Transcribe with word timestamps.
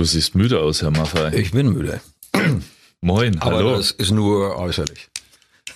Du 0.00 0.04
siehst 0.06 0.34
müde 0.34 0.60
aus, 0.60 0.80
Herr 0.80 0.90
Maffei. 0.92 1.30
Ich 1.34 1.50
bin 1.50 1.74
müde. 1.74 2.00
Moin, 3.02 3.38
Aber 3.42 3.56
hallo. 3.56 3.76
das 3.76 3.90
ist 3.90 4.10
nur 4.12 4.56
äußerlich. 4.56 5.10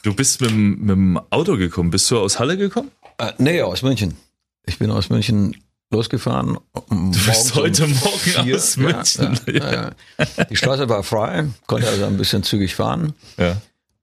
Du 0.02 0.14
bist 0.14 0.40
mit, 0.40 0.48
dem- 0.48 0.80
mit 0.80 0.90
dem 0.92 1.20
Auto 1.28 1.58
gekommen. 1.58 1.90
Bist 1.90 2.10
du 2.10 2.18
aus 2.18 2.38
Halle 2.38 2.56
gekommen? 2.56 2.90
Äh, 3.18 3.32
nee, 3.36 3.60
aus 3.60 3.82
München. 3.82 4.16
Ich 4.64 4.78
bin 4.78 4.90
aus 4.90 5.10
München 5.10 5.54
losgefahren. 5.90 6.56
Du 6.88 7.10
bist 7.26 7.54
heute 7.54 7.86
Morgen 7.86 8.54
aus 8.54 8.78
München. 8.78 9.38
Ja, 9.46 9.52
ja, 9.52 9.72
ja. 10.16 10.44
Die 10.48 10.56
Straße 10.56 10.88
war 10.88 11.02
frei, 11.02 11.44
konnte 11.66 11.86
also 11.86 12.06
ein 12.06 12.16
bisschen 12.16 12.42
zügig 12.44 12.74
fahren 12.74 13.12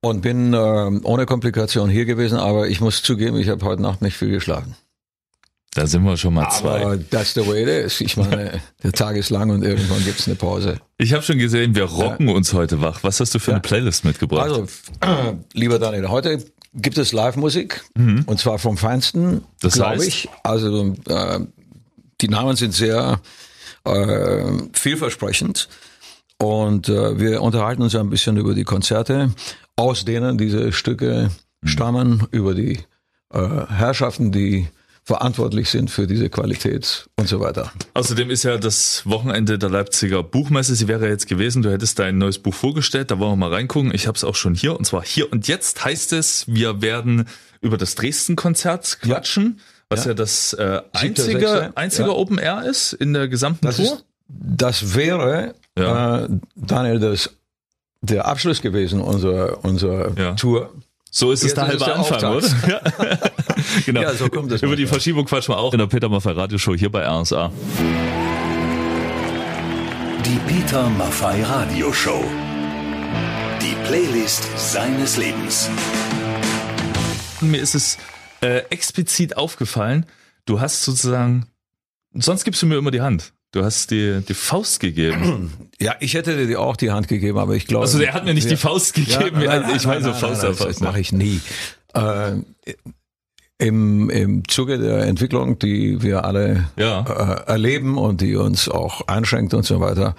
und 0.02 0.22
bin 0.22 0.54
ähm, 0.54 1.02
ohne 1.04 1.26
Komplikation 1.26 1.90
hier 1.90 2.06
gewesen. 2.06 2.38
Aber 2.38 2.68
ich 2.68 2.80
muss 2.80 3.02
zugeben, 3.02 3.38
ich 3.38 3.50
habe 3.50 3.66
heute 3.66 3.82
Nacht 3.82 4.04
nicht 4.04 4.16
viel 4.18 4.30
geschlafen. 4.30 4.76
Da 5.74 5.88
sind 5.88 6.04
wir 6.04 6.18
schon 6.18 6.34
mal 6.34 6.50
zwei. 6.50 6.82
Aber 6.82 7.10
that's 7.10 7.34
the 7.34 7.48
way 7.48 7.64
it 7.64 7.86
is. 7.86 8.02
Ich 8.02 8.18
meine, 8.18 8.62
der 8.84 8.92
Tag 8.92 9.16
ist 9.16 9.30
lang 9.30 9.50
und 9.52 9.64
irgendwann 9.64 10.04
gibt's 10.04 10.28
eine 10.28 10.36
Pause. 10.36 10.80
Ich 10.98 11.14
habe 11.14 11.24
schon 11.24 11.38
gesehen, 11.38 11.76
wir 11.76 11.86
rocken 11.86 12.28
uns 12.28 12.54
heute 12.54 12.82
wach. 12.82 13.00
Was 13.04 13.22
hast 13.22 13.34
du 13.36 13.40
für 13.40 13.52
eine 13.52 13.62
Playlist 13.62 14.04
mitgebracht? 14.04 14.50
Also, 14.50 14.68
äh, 15.00 15.34
lieber 15.54 15.80
Daniel, 15.80 16.10
heute 16.10 16.44
gibt 16.74 16.98
es 16.98 17.14
Live-Musik 17.14 17.84
und 17.96 18.40
zwar 18.40 18.60
vom 18.60 18.78
Feinsten, 18.78 19.44
Das 19.60 19.74
glaube 19.74 20.06
ich. 20.06 20.30
Also 20.44 20.96
äh, 21.08 21.40
die 22.22 22.28
Namen 22.28 22.56
sind 22.56 22.74
sehr 22.74 23.20
äh, 23.86 24.44
vielversprechend 24.74 25.68
und 26.38 26.88
äh, 26.90 27.20
wir 27.20 27.42
unterhalten 27.42 27.82
uns 27.82 27.96
ein 27.96 28.10
bisschen 28.10 28.38
über 28.38 28.54
die 28.54 28.64
Konzerte, 28.64 29.32
aus 29.76 30.06
denen 30.06 30.38
diese 30.38 30.72
Stücke 30.72 31.30
stammen, 31.64 32.28
über 32.32 32.54
die 32.54 32.80
äh, 33.34 33.66
Herrschaften, 33.68 34.32
die 34.32 34.68
verantwortlich 35.04 35.70
sind 35.70 35.90
für 35.90 36.06
diese 36.08 36.30
Qualität 36.30 37.10
und 37.18 37.28
so 37.28 37.40
weiter. 37.40 37.72
Außerdem 37.96 38.30
ist 38.30 38.44
ja 38.44 38.58
das 38.58 39.02
Wochenende 39.06 39.58
der 39.58 39.70
Leipziger 39.70 40.22
Buchmesse. 40.24 40.76
Sie 40.76 40.88
wäre 40.88 41.08
jetzt 41.10 41.28
gewesen, 41.28 41.64
du 41.64 41.72
hättest 41.72 41.98
dein 42.00 42.18
neues 42.20 42.38
Buch 42.40 42.54
vorgestellt. 42.54 43.10
Da 43.12 43.18
wollen 43.20 43.32
wir 43.32 43.48
mal 43.50 43.54
reingucken. 43.54 43.94
Ich 43.94 44.06
habe 44.08 44.16
es 44.16 44.24
auch 44.24 44.36
schon 44.36 44.54
hier. 44.54 44.78
Und 44.78 44.86
zwar 44.86 45.04
hier 45.04 45.32
und 45.32 45.48
jetzt 45.48 45.84
heißt 45.84 46.14
es, 46.14 46.46
wir 46.48 46.82
werden 46.82 47.28
über 47.62 47.78
das 47.78 47.96
Dresden-Konzert 47.96 49.00
quatschen, 49.02 49.60
was 49.90 50.06
ja, 50.06 50.12
Ja. 50.12 50.14
das 50.16 50.54
äh, 50.54 50.82
einzige, 50.94 51.72
einzige 51.76 52.08
ja. 52.10 52.14
Open 52.16 52.38
Air 52.38 52.64
ist 52.70 52.94
in 52.94 53.14
der 53.14 53.28
gesamten 53.28 53.66
Das, 53.66 53.78
Tour. 53.78 53.86
ist, 53.86 54.06
das 54.28 54.96
wäre, 54.96 55.56
Ja. 55.78 56.26
äh, 56.26 56.30
Daniel, 56.56 57.00
das, 57.00 57.32
der 58.02 58.28
Abschluss 58.28 58.62
gewesen 58.62 59.02
unserer, 59.02 59.64
unserer 59.66 60.12
Ja. 60.18 60.34
Tour. 60.36 60.72
So 61.14 61.32
ist 61.34 61.40
es 61.40 61.48
Jetzt 61.48 61.58
der 61.58 61.68
halbe 61.68 61.94
Anfang, 61.94 62.36
oder? 62.36 62.48
Genau. 63.86 64.02
Ja, 64.02 64.14
so 64.14 64.30
kommt 64.30 64.52
es 64.52 64.62
Über 64.62 64.76
die. 64.76 64.86
Verschiebung 64.88 65.26
quatschen 65.26 65.54
wir 65.54 65.60
auch 65.60 65.74
in 65.74 65.80
der 65.80 65.88
Peter 65.88 66.10
Maffay 66.10 66.32
Radioshow 66.32 66.76
hier 66.76 66.92
bei 66.92 67.06
RSA. 67.08 67.52
Die 70.26 70.40
Peter 70.48 70.90
Maffei 70.90 71.44
Radioshow. 71.44 72.24
Die 73.62 73.76
Playlist 73.88 74.44
seines 74.58 75.18
Lebens. 75.18 75.70
Mir 77.42 77.62
ist 77.62 77.76
es 77.76 77.98
äh, 78.42 78.60
explizit 78.70 79.38
aufgefallen, 79.38 80.06
du 80.46 80.60
hast 80.60 80.84
sozusagen, 80.84 81.48
sonst 82.14 82.44
gibst 82.44 82.62
du 82.62 82.68
mir 82.68 82.78
immer 82.78 82.92
die 82.92 83.02
Hand. 83.02 83.34
Du 83.52 83.66
hast 83.66 83.92
die, 83.92 84.22
die 84.28 84.34
Faust 84.34 84.80
gegeben. 84.80 85.52
Ja, 85.82 85.96
ich 86.00 86.14
hätte 86.14 86.46
dir 86.46 86.60
auch 86.62 86.78
die 86.78 86.92
Hand 86.92 87.08
gegeben, 87.08 87.40
aber 87.40 87.56
ich 87.56 87.66
glaube. 87.66 87.86
Also 87.86 87.98
der 87.98 88.14
hat 88.14 88.24
mir 88.24 88.36
nicht 88.36 88.44
Ja. 88.44 88.52
die 88.52 88.56
Faust 88.58 88.94
gegeben. 88.94 89.42
Ja, 89.42 89.68
ich 89.76 89.84
weiß 89.84 90.04
so 90.04 90.14
Faust 90.14 90.44
nein, 90.44 90.52
auf 90.52 90.58
Faust. 90.60 90.70
Das 90.70 90.80
mache 90.80 91.00
ich 91.00 91.12
nie. 91.12 91.42
Äh, 91.96 92.34
im, 93.62 94.10
Im 94.10 94.48
Zuge 94.48 94.78
der 94.80 95.04
Entwicklung, 95.06 95.60
die 95.60 96.02
wir 96.02 96.26
alle 96.26 96.66
Ja. 96.78 97.44
äh, 97.46 97.52
erleben 97.52 97.98
und 97.98 98.22
die 98.22 98.36
uns 98.36 98.68
auch 98.68 99.08
einschränkt 99.08 99.54
und 99.54 99.64
so 99.66 99.80
weiter, 99.80 100.16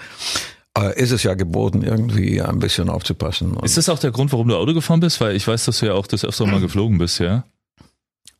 äh, 0.79 0.99
ist 1.01 1.11
es 1.11 1.23
ja 1.25 1.35
geboten, 1.35 1.83
irgendwie 1.83 2.41
ein 2.41 2.61
bisschen 2.61 2.89
aufzupassen. 2.89 3.53
Und 3.55 3.65
Ist 3.65 3.77
das 3.77 3.89
auch 3.89 3.99
der 3.99 4.13
Grund, 4.13 4.33
warum 4.33 4.49
du 4.49 4.57
Auto 4.57 4.73
gefahren 4.75 5.01
bist? 5.01 5.21
Weil 5.21 5.35
ich 5.35 5.47
weiß, 5.47 5.65
dass 5.65 5.81
du 5.81 5.87
ja 5.87 5.95
auch 5.95 6.07
das 6.07 6.25
öfter 6.25 6.47
mal 6.47 6.61
geflogen 6.61 6.99
bist, 6.99 7.19
ja? 7.19 7.45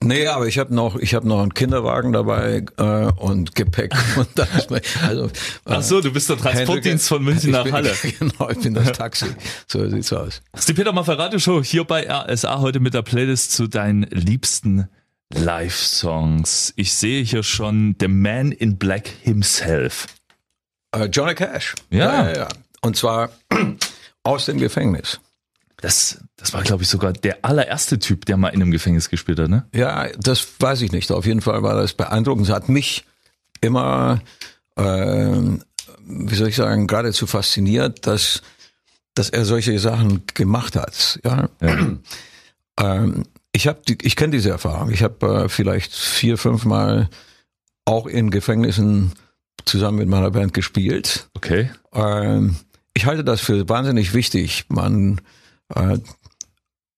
Nee, 0.03 0.27
aber 0.27 0.47
ich 0.47 0.59
habe 0.59 0.75
noch, 0.75 0.97
ich 0.97 1.15
habe 1.15 1.27
noch 1.29 1.41
einen 1.41 1.55
Kinderwagen 1.55 2.13
dabei 2.13 2.65
äh, 2.77 2.83
und 3.17 3.55
Gepäck 3.55 3.95
und 4.17 4.29
das, 4.35 4.69
also. 5.03 5.31
Ach 5.65 5.83
so, 5.83 6.01
du 6.01 6.13
bist 6.13 6.29
der 6.29 6.37
Transportdienst 6.37 7.09
von 7.09 7.23
München 7.23 7.51
nach 7.51 7.65
bin, 7.65 7.73
Halle. 7.73 7.93
Genau, 8.19 8.51
ich 8.51 8.59
bin 8.59 8.75
das 8.75 8.93
Taxi. 8.93 9.27
So 9.67 9.89
sieht's 9.89 10.13
aus. 10.13 10.43
Das 10.53 10.63
ist 10.63 10.69
die 10.69 10.75
Peter 10.75 10.93
Maffay 10.93 11.15
Radioshow 11.15 11.63
hier 11.63 11.85
bei 11.85 12.09
RSA 12.09 12.61
heute 12.61 12.81
mit 12.81 12.95
der 12.95 13.03
Playlist 13.03 13.53
zu 13.53 13.69
deinen 13.69 14.03
liebsten 14.11 14.89
Live-Songs. 15.35 16.75
Ich 16.77 16.93
sehe 16.95 17.23
hier 17.25 17.43
schon 17.43 17.97
The 18.01 18.09
Man 18.09 18.53
in 18.53 18.77
Black 18.77 19.09
himself. 19.23 20.07
Äh, 20.95 21.07
Johnny 21.07 21.35
Cash. 21.35 21.75
Ja. 21.91 22.29
ja, 22.29 22.37
ja. 22.37 22.49
Und 22.83 22.97
zwar 22.97 23.31
aus 24.25 24.47
dem 24.47 24.59
Gefängnis. 24.59 25.21
Das, 25.83 26.21
das 26.37 26.55
war, 26.55 26.63
glaube 26.63 26.85
ich, 26.85 26.89
sogar 26.89 27.13
der 27.13 27.45
allererste 27.45 27.99
Typ, 27.99 28.25
der 28.25 28.37
mal 28.37 28.51
in 28.51 28.63
einem 28.63 28.71
Gefängnis 28.71 29.11
gespielt 29.11 29.41
hat, 29.41 29.51
ne? 29.51 29.67
Ja, 29.75 30.09
das 30.17 30.47
weiß 30.61 30.81
ich 30.83 30.93
nicht. 30.93 31.11
Auf 31.11 31.27
jeden 31.27 31.41
Fall 31.41 31.65
war 31.65 31.75
das 31.75 31.93
beeindruckend. 31.93 32.47
Es 32.47 32.55
hat 32.55 32.69
mich 32.69 33.05
immer, 33.61 34.21
ähm, 34.77 35.65
wie 36.07 36.37
soll 36.37 36.49
ich 36.49 36.57
sagen, 36.57 36.87
geradezu 36.87 37.27
fasziniert, 37.27 38.07
dass, 38.07 38.43
dass 39.15 39.29
er 39.29 39.45
solche 39.45 39.77
Sachen 39.81 40.23
gemacht 40.35 40.77
hat. 40.77 41.21
Ja. 41.25 41.49
Ähm, 42.81 43.25
ich 43.53 43.67
habe, 43.67 43.81
ich 44.01 44.17
kenne 44.17 44.33
diese 44.33 44.49
Erfahrung. 44.49 44.91
Ich 44.91 45.03
habe 45.03 45.45
äh, 45.45 45.49
vielleicht 45.51 45.95
vier, 45.95 46.39
fünf 46.39 46.65
Mal 46.65 47.11
auch 47.85 48.07
in 48.07 48.31
Gefängnissen 48.31 49.13
zusammen 49.67 49.99
mit 49.99 50.09
meiner 50.09 50.31
Band 50.31 50.55
gespielt. 50.55 51.29
Okay. 51.35 51.71
Ähm, 51.93 52.57
ich 52.95 53.05
halte 53.05 53.25
das 53.25 53.43
für 53.43 53.69
wahnsinnig 53.69 54.15
wichtig. 54.15 54.65
Man, 54.69 55.21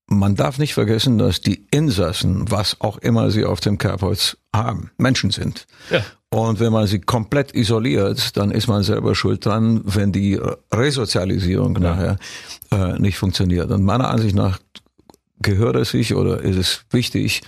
man 0.06 0.34
darf 0.34 0.58
nicht 0.58 0.74
vergessen, 0.74 1.18
dass 1.18 1.40
die 1.40 1.66
Insassen, 1.70 2.50
was 2.50 2.80
auch 2.80 2.98
immer 2.98 3.30
sie 3.30 3.44
auf 3.44 3.60
dem 3.60 3.78
Kerbholz 3.78 4.36
haben, 4.52 4.90
Menschen 4.98 5.30
sind. 5.30 5.66
Ja. 5.90 6.04
Und 6.30 6.60
wenn 6.60 6.72
man 6.72 6.86
sie 6.86 7.00
komplett 7.00 7.54
isoliert, 7.54 8.36
dann 8.36 8.50
ist 8.50 8.66
man 8.66 8.82
selber 8.82 9.14
schuld 9.14 9.46
dran, 9.46 9.82
wenn 9.84 10.12
die 10.12 10.38
Resozialisierung 10.72 11.74
nachher 11.74 12.18
äh, 12.72 12.98
nicht 12.98 13.18
funktioniert. 13.18 13.70
Und 13.70 13.84
meiner 13.84 14.10
Ansicht 14.10 14.34
nach 14.34 14.58
gehört 15.40 15.76
es 15.76 15.90
sich 15.90 16.14
oder 16.14 16.40
ist 16.40 16.56
es 16.56 16.84
wichtig, 16.90 17.42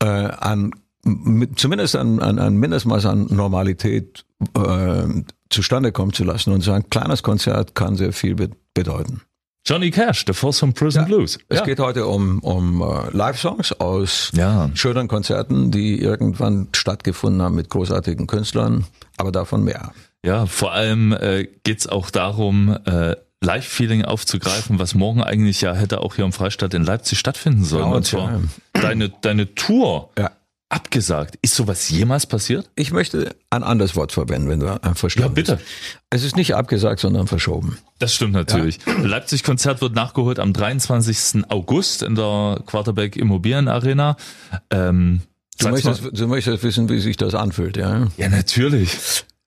äh, 0.00 0.06
an 0.06 0.72
mit, 1.02 1.58
zumindest 1.58 1.96
ein, 1.96 2.20
ein, 2.20 2.38
ein 2.38 2.56
Mindestmaß 2.56 3.06
an 3.06 3.26
Normalität 3.30 4.26
äh, 4.54 5.04
zustande 5.48 5.92
kommen 5.92 6.12
zu 6.12 6.24
lassen. 6.24 6.52
Und 6.52 6.60
so 6.60 6.72
ein 6.72 6.88
kleines 6.90 7.22
Konzert 7.22 7.74
kann 7.74 7.96
sehr 7.96 8.12
viel 8.12 8.34
be 8.34 8.50
bedeuten. 8.74 9.22
Johnny 9.66 9.90
Cash, 9.90 10.24
The 10.26 10.32
Force 10.32 10.58
from 10.58 10.72
Prison 10.72 11.04
Blues. 11.04 11.38
Es 11.48 11.58
ja. 11.58 11.64
geht 11.64 11.78
heute 11.80 12.06
um, 12.06 12.38
um 12.40 12.80
äh, 12.82 13.10
Live-Songs 13.16 13.72
aus 13.80 14.30
Ja. 14.34 14.70
schönen 14.74 15.06
Konzerten, 15.06 15.70
die 15.70 16.00
irgendwann 16.00 16.68
stattgefunden 16.74 17.42
haben 17.42 17.54
mit 17.56 17.68
großartigen 17.68 18.26
Künstlern, 18.26 18.84
aber 19.16 19.32
davon 19.32 19.62
mehr. 19.62 19.92
Ja, 20.24 20.46
vor 20.46 20.72
allem 20.72 21.12
äh, 21.12 21.46
geht's 21.62 21.86
auch 21.86 22.10
darum, 22.10 22.76
äh, 22.84 23.16
Live-Feeling 23.42 24.04
aufzugreifen, 24.04 24.78
was 24.78 24.94
morgen 24.94 25.22
eigentlich 25.22 25.60
ja 25.62 25.74
hätte 25.74 26.00
auch 26.00 26.14
hier 26.16 26.26
im 26.26 26.32
Freistaat 26.32 26.74
in 26.74 26.84
Leipzig 26.84 27.18
stattfinden 27.18 27.64
sollen. 27.64 27.88
Ja, 27.88 27.96
und 27.96 28.06
zwar 28.06 28.32
ja. 28.32 28.40
deine, 28.82 29.08
deine 29.08 29.54
Tour 29.54 30.10
Ja. 30.18 30.30
Abgesagt. 30.70 31.36
Ist 31.42 31.54
sowas 31.54 31.90
jemals 31.90 32.24
passiert? 32.26 32.70
Ich 32.76 32.92
möchte 32.92 33.36
ein 33.50 33.62
anderes 33.62 33.96
Wort 33.96 34.12
verwenden, 34.12 34.48
wenn 34.48 34.60
du 34.60 34.82
einverstanden 34.82 35.28
Ja, 35.30 35.34
bitte. 35.34 35.56
bist. 35.56 35.68
Es 36.10 36.22
ist 36.24 36.36
nicht 36.36 36.54
abgesagt, 36.54 37.00
sondern 37.00 37.26
verschoben. 37.26 37.76
Das 37.98 38.14
stimmt 38.14 38.32
natürlich. 38.32 38.78
Leipzig-Konzert 38.86 39.80
wird 39.82 39.94
nachgeholt 39.94 40.38
am 40.38 40.52
23. 40.54 41.44
August 41.50 42.02
in 42.02 42.14
der 42.14 42.62
Quarterback 42.66 43.16
Immobilien 43.16 43.68
Arena. 43.68 44.16
Ähm, 44.70 45.20
Du 45.58 45.68
möchtest, 45.68 46.02
mal- 46.02 46.12
du 46.12 46.26
möchtest 46.26 46.62
wissen, 46.62 46.88
wie 46.88 47.00
sich 47.00 47.18
das 47.18 47.34
anfühlt, 47.34 47.76
ja? 47.76 48.06
ja, 48.16 48.28
natürlich. 48.30 48.96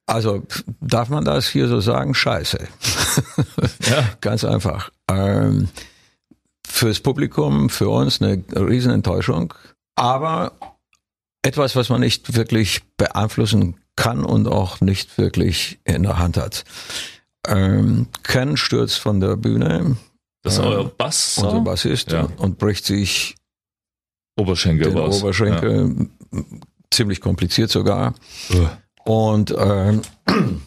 Also, 0.06 0.44
darf 0.80 1.10
man 1.10 1.26
das 1.26 1.48
hier 1.48 1.68
so 1.68 1.80
sagen? 1.80 2.14
Scheiße. 2.14 2.60
Ja. 3.90 4.10
Ganz 4.22 4.44
einfach. 4.44 4.90
Ähm, 5.10 5.70
fürs 6.68 7.00
Publikum, 7.00 7.70
für 7.70 7.90
uns 7.90 8.22
eine 8.22 8.44
Riesenenttäuschung. 8.56 9.54
Aber 9.96 10.54
etwas, 11.44 11.76
was 11.76 11.90
man 11.90 12.02
nicht 12.02 12.36
wirklich 12.36 12.82
beeinflussen 12.98 13.76
kann 13.96 14.26
und 14.26 14.48
auch 14.48 14.82
nicht 14.82 15.18
wirklich 15.20 15.80
in 15.84 16.04
der 16.04 16.18
Hand 16.18 16.38
hat. 16.38 16.64
Ähm, 17.48 18.08
Ken 18.24 18.58
stürzt 18.58 18.98
von 19.00 19.20
der 19.20 19.36
Bühne, 19.38 19.98
Das 20.42 20.54
ist 20.56 20.60
Ja. 20.60 20.66
euer 20.66 20.90
Bass, 20.90 21.38
unser 21.38 21.62
Bassist, 21.62 22.12
Ja. 22.12 22.28
und 22.38 22.58
bricht 22.58 22.86
sich 22.86 23.36
Oberschenkel 24.38 24.90
den 24.90 24.98
raus. 24.98 25.22
Oberschenkel, 25.22 26.10
ziemlich 26.92 27.22
kompliziert 27.22 27.70
sogar. 27.70 28.14
Ja. 28.50 28.78
Und, 29.06 29.54
ähm, 29.58 30.02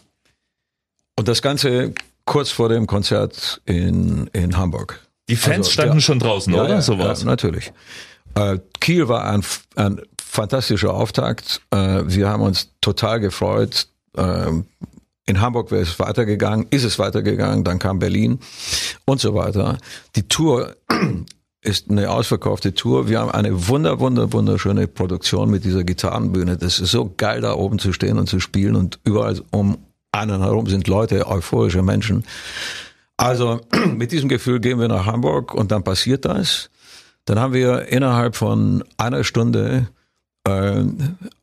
und 1.19 1.29
das 1.29 1.43
Ganze 1.43 1.93
kurz 2.25 2.51
vor 2.51 2.69
dem 2.69 2.87
Konzert 2.87 3.61
in, 3.65 4.29
in 4.33 4.57
Hamburg. 4.57 5.01
Die 5.29 5.37
Fans 5.37 5.59
Also, 5.67 5.71
standen 5.71 5.95
ja. 5.97 6.01
schon 6.01 6.19
draußen, 6.21 6.55
Ja, 6.55 6.61
oder? 6.63 6.71
ja, 6.75 6.81
so. 6.83 6.95
Ja, 6.95 7.15
natürlich. 7.25 7.73
Äh, 8.35 8.59
Kiel 8.81 9.09
war 9.09 9.25
ein, 9.25 9.43
ein 9.75 10.01
fantastischer 10.37 10.95
Auftakt. 10.95 11.63
Äh, 11.71 12.03
wir 12.05 12.29
haben 12.29 12.43
uns 12.43 12.71
total 12.81 13.21
gefreut. 13.21 13.89
Ähm, 14.17 14.67
in 15.25 15.41
Hamburg 15.41 15.71
wäre 15.73 15.83
es 15.83 15.99
weitergegangen, 15.99 16.67
ist 16.71 16.85
es 16.85 16.99
weitergegangen, 16.99 17.65
dann 17.65 17.81
kam 17.81 17.99
Berlin 17.99 18.39
und 19.07 19.21
so 19.21 19.35
weiter. 19.35 19.79
Die 20.15 20.29
Tour 20.29 20.77
ist 21.63 21.91
eine 21.91 22.11
ausverkaufte 22.11 22.75
Tour. 22.75 23.09
Wir 23.09 23.21
haben 23.21 23.33
eine 23.33 23.67
wunder, 23.67 23.99
wunder, 23.99 24.33
wunderschöne 24.33 24.87
Produktion 24.87 25.51
mit 25.51 25.65
dieser 25.65 25.83
Gitarrenbühne. 25.83 26.57
Das 26.57 26.79
ist 26.79 26.93
so 26.93 27.13
geil, 27.17 27.41
da 27.41 27.55
oben 27.55 27.81
zu 27.81 27.93
stehen 27.93 28.19
und 28.19 28.29
zu 28.29 28.39
spielen 28.39 28.77
und 28.77 29.01
überall 29.05 29.43
um 29.51 29.79
einen 30.13 30.41
herum 30.41 30.67
sind 30.67 30.87
Leute, 30.87 31.27
euphorische 31.27 31.83
Menschen. 31.83 32.25
Also 33.17 33.61
mit 33.97 34.13
diesem 34.13 34.29
Gefühl 34.29 34.61
gehen 34.61 34.79
wir 34.79 34.89
nach 34.89 35.07
Hamburg 35.07 35.55
und 35.55 35.73
dann 35.73 35.83
passiert 35.83 36.25
das. 36.27 36.71
Dann 37.25 37.41
haben 37.41 37.55
wir 37.55 37.89
innerhalb 37.89 38.37
von 38.37 38.85
einer 38.99 39.25
Stunde 39.25 39.89
äh, 40.47 40.85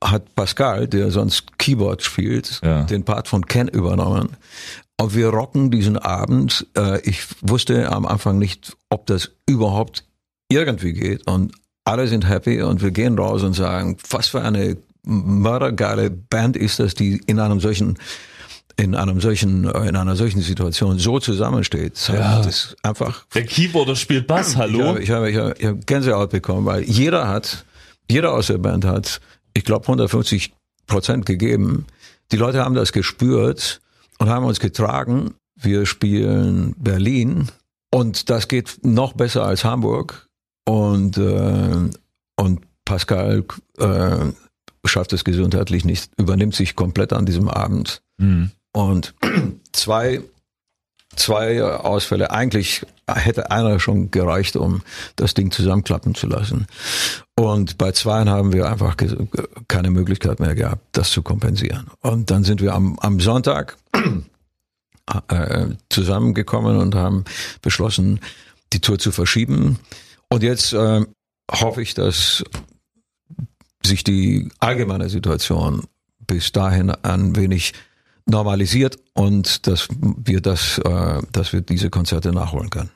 hat 0.03 0.35
Pascal, 0.35 0.88
der 0.88 1.11
sonst 1.11 1.57
Keyboard 1.59 2.03
spielt, 2.03 2.61
ja. 2.63 2.83
den 2.83 3.03
Part 3.03 3.27
von 3.27 3.45
Ken 3.45 3.67
übernommen. 3.67 4.38
Und 5.00 5.15
wir 5.15 5.29
rocken 5.29 5.71
diesen 5.71 5.97
Abend. 5.97 6.65
Äh, 6.77 7.01
ich 7.01 7.23
wusste 7.41 7.91
am 7.91 8.05
Anfang 8.05 8.38
nicht, 8.38 8.77
ob 8.89 9.05
das 9.07 9.31
überhaupt 9.47 10.05
irgendwie 10.50 10.94
geht. 10.94 11.27
Und 11.27 11.53
alle 11.83 12.07
sind 12.07 12.27
happy 12.27 12.61
und 12.61 12.81
wir 12.81 12.91
gehen 12.91 13.17
raus 13.17 13.44
und 13.44 13.53
sagen, 13.53 13.97
was 14.09 14.27
für 14.27 14.41
eine 14.41 14.77
mördergeile 15.05 16.09
Band 16.09 16.55
ist 16.55 16.79
das, 16.79 16.94
die 16.95 17.21
in 17.25 17.39
einem 17.39 17.59
solchen 17.59 17.97
in 18.75 18.95
einem 18.95 19.19
solchen 19.19 19.65
in 19.65 19.95
einer 19.95 20.15
solchen 20.15 20.41
Situation 20.41 20.97
so 20.97 21.19
zusammensteht. 21.19 21.94
Das 21.94 22.07
ja. 22.07 22.39
ist 22.39 22.75
einfach. 22.81 23.25
Der 23.35 23.45
Keyboarder 23.45 23.95
spielt 23.95 24.27
Bass. 24.27 24.55
Hallo. 24.55 24.95
Ich 24.97 25.11
habe 25.11 25.29
ich 25.29 25.38
habe, 25.38 25.55
ich 25.57 25.65
habe 25.65 25.79
Gänsehaut 25.85 26.29
bekommen, 26.31 26.65
weil 26.65 26.83
jeder 26.83 27.27
hat 27.27 27.65
jeder 28.09 28.33
aus 28.33 28.47
der 28.47 28.57
Band 28.57 28.85
hat, 28.85 29.21
ich 29.53 29.63
glaube 29.63 29.85
150 29.85 30.53
Prozent 30.88 31.25
gegeben. 31.25 31.85
Die 32.31 32.38
Leute 32.38 32.63
haben 32.63 32.75
das 32.75 32.91
gespürt 32.91 33.81
und 34.19 34.29
haben 34.29 34.45
uns 34.45 34.59
getragen. 34.59 35.35
Wir 35.55 35.85
spielen 35.85 36.75
Berlin 36.77 37.50
und 37.91 38.29
das 38.29 38.47
geht 38.47 38.79
noch 38.83 39.13
besser 39.13 39.45
als 39.45 39.63
Hamburg 39.63 40.27
und 40.65 41.17
äh, 41.17 41.89
und 42.35 42.61
Pascal 42.85 43.45
äh, 43.77 44.31
schafft 44.85 45.13
es 45.13 45.23
gesundheitlich 45.23 45.85
nicht, 45.85 46.11
übernimmt 46.17 46.55
sich 46.55 46.75
komplett 46.75 47.13
an 47.13 47.25
diesem 47.25 47.47
Abend. 47.47 48.01
Mhm. 48.17 48.51
Und 48.73 49.13
zwei, 49.71 50.21
zwei 51.15 51.63
Ausfälle. 51.63 52.31
Eigentlich 52.31 52.86
hätte 53.07 53.51
einer 53.51 53.80
schon 53.80 54.12
gereicht, 54.12 54.56
um 54.56 54.81
das 55.15 55.33
Ding 55.33 55.51
zusammenklappen 55.51 56.15
zu 56.15 56.27
lassen. 56.27 56.68
Und 57.36 57.77
bei 57.77 57.92
zweien 57.92 58.30
haben 58.30 58.54
wir 58.54 58.69
einfach 58.69 58.95
keine 59.68 59.92
Möglichkeit 59.92 60.39
mehr 60.39 60.56
gehabt, 60.56 60.83
das 60.92 61.12
zu 61.12 61.21
kompensieren. 61.21 61.88
Und 62.01 62.31
dann 62.31 62.44
sind 62.44 62.62
wir 62.62 62.74
am, 62.74 62.98
am 63.00 63.19
Sonntag 63.19 63.77
äh, 65.27 65.68
zusammengekommen 65.89 66.77
und 66.77 66.95
haben 66.95 67.25
beschlossen, 67.62 68.19
die 68.71 68.80
Tour 68.81 69.00
zu 69.00 69.12
verschieben. 69.12 69.80
Und 70.30 70.44
jetzt 70.44 70.74
äh, 70.74 71.01
hoffe 71.51 71.81
ich, 71.81 71.94
dass 71.94 72.44
sich 73.86 74.04
die 74.04 74.50
allgemeine 74.60 75.10
Situation 75.10 75.83
bis 76.25 76.51
dahin 76.51 76.92
ein 76.92 77.36
wenig 77.36 77.74
normalisiert 78.25 78.97
und 79.13 79.67
dass 79.67 79.87
wir 79.99 80.41
das, 80.41 80.79
äh, 80.79 81.21
dass 81.31 81.53
wir 81.53 81.61
diese 81.61 81.89
Konzerte 81.89 82.31
nachholen 82.31 82.69
können. 82.69 82.91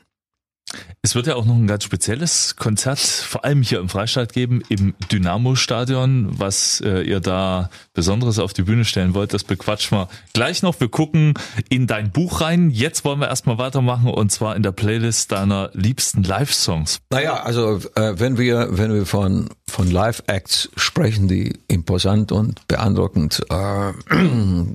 Es 1.02 1.14
wird 1.14 1.26
ja 1.26 1.36
auch 1.36 1.44
noch 1.44 1.54
ein 1.54 1.66
ganz 1.66 1.84
spezielles 1.84 2.56
Konzert, 2.56 2.98
vor 2.98 3.44
allem 3.44 3.62
hier 3.62 3.80
im 3.80 3.88
Freistaat 3.88 4.32
geben, 4.32 4.62
im 4.68 4.94
Dynamo-Stadion. 5.10 6.38
Was 6.38 6.80
äh, 6.80 7.02
ihr 7.02 7.20
da 7.20 7.70
Besonderes 7.94 8.38
auf 8.38 8.52
die 8.52 8.62
Bühne 8.62 8.84
stellen 8.84 9.14
wollt, 9.14 9.32
das 9.32 9.44
bequatschen 9.44 9.98
wir 9.98 10.08
gleich 10.32 10.62
noch. 10.62 10.78
Wir 10.80 10.88
gucken 10.88 11.34
in 11.68 11.86
dein 11.86 12.10
Buch 12.10 12.40
rein. 12.40 12.70
Jetzt 12.70 13.04
wollen 13.04 13.20
wir 13.20 13.28
erstmal 13.28 13.58
weitermachen 13.58 14.08
und 14.08 14.30
zwar 14.30 14.56
in 14.56 14.62
der 14.62 14.72
Playlist 14.72 15.32
deiner 15.32 15.70
liebsten 15.72 16.22
Live-Songs. 16.22 17.00
Naja, 17.10 17.42
also 17.42 17.80
äh, 17.94 18.18
wenn 18.18 18.36
wir, 18.36 18.68
wenn 18.70 18.92
wir 18.92 19.06
von, 19.06 19.48
von 19.68 19.90
Live-Acts 19.90 20.70
sprechen, 20.76 21.28
die 21.28 21.58
imposant 21.68 22.32
und 22.32 22.66
beeindruckend 22.68 23.44
äh, 23.50 23.92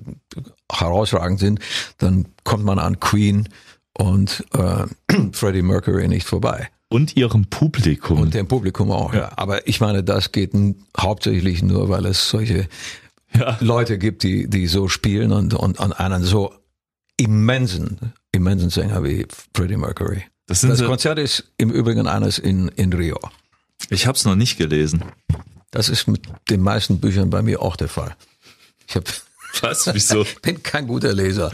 herausragend 0.72 1.40
sind, 1.40 1.60
dann 1.98 2.28
kommt 2.44 2.64
man 2.64 2.80
an 2.80 3.00
Queen, 3.00 3.50
und 3.98 4.46
äh, 4.54 4.86
Freddie 5.32 5.62
Mercury 5.62 6.08
nicht 6.08 6.28
vorbei. 6.28 6.70
Und 6.90 7.16
ihrem 7.16 7.46
Publikum. 7.46 8.20
Und 8.20 8.34
dem 8.36 8.48
Publikum 8.48 8.92
auch, 8.92 9.14
ja. 9.14 9.22
ja. 9.22 9.32
Aber 9.36 9.68
ich 9.68 9.82
meine, 9.82 10.04
das 10.04 10.32
geht 10.32 10.52
hauptsächlich 11.00 11.64
nur, 11.64 11.90
weil 11.90 12.06
es 12.06 12.30
solche 12.30 12.68
ja. 13.34 13.58
Leute 13.62 13.98
gibt, 13.98 14.24
die, 14.24 14.48
die 14.48 14.68
so 14.68 14.88
spielen 14.88 15.32
und, 15.32 15.56
und, 15.56 15.80
und 15.80 15.94
einen 15.94 16.24
so 16.24 16.54
immensen, 17.18 18.14
immensen 18.32 18.70
Sänger 18.70 19.04
wie 19.04 19.26
Freddie 19.56 19.78
Mercury. 19.78 20.24
Das, 20.46 20.62
das 20.62 20.80
so 20.80 20.86
Konzert 20.86 21.20
ist 21.20 21.52
im 21.58 21.72
Übrigen 21.72 22.08
eines 22.08 22.38
in, 22.38 22.68
in 22.70 22.94
Rio. 22.94 23.18
Ich 23.90 24.08
habe 24.08 24.18
es 24.18 24.26
noch 24.26 24.36
nicht 24.36 24.58
gelesen. 24.58 25.04
Das 25.72 25.90
ist 25.90 26.08
mit 26.08 26.22
den 26.50 26.62
meisten 26.62 27.00
Büchern 27.00 27.30
bei 27.30 27.42
mir 27.42 27.62
auch 27.62 27.76
der 27.76 27.90
Fall. 27.90 28.16
Ich 28.88 28.96
hab, 28.96 29.06
Was? 29.62 29.90
Wieso? 29.94 30.26
bin 30.42 30.62
kein 30.62 30.88
guter 30.88 31.14
Leser. 31.14 31.52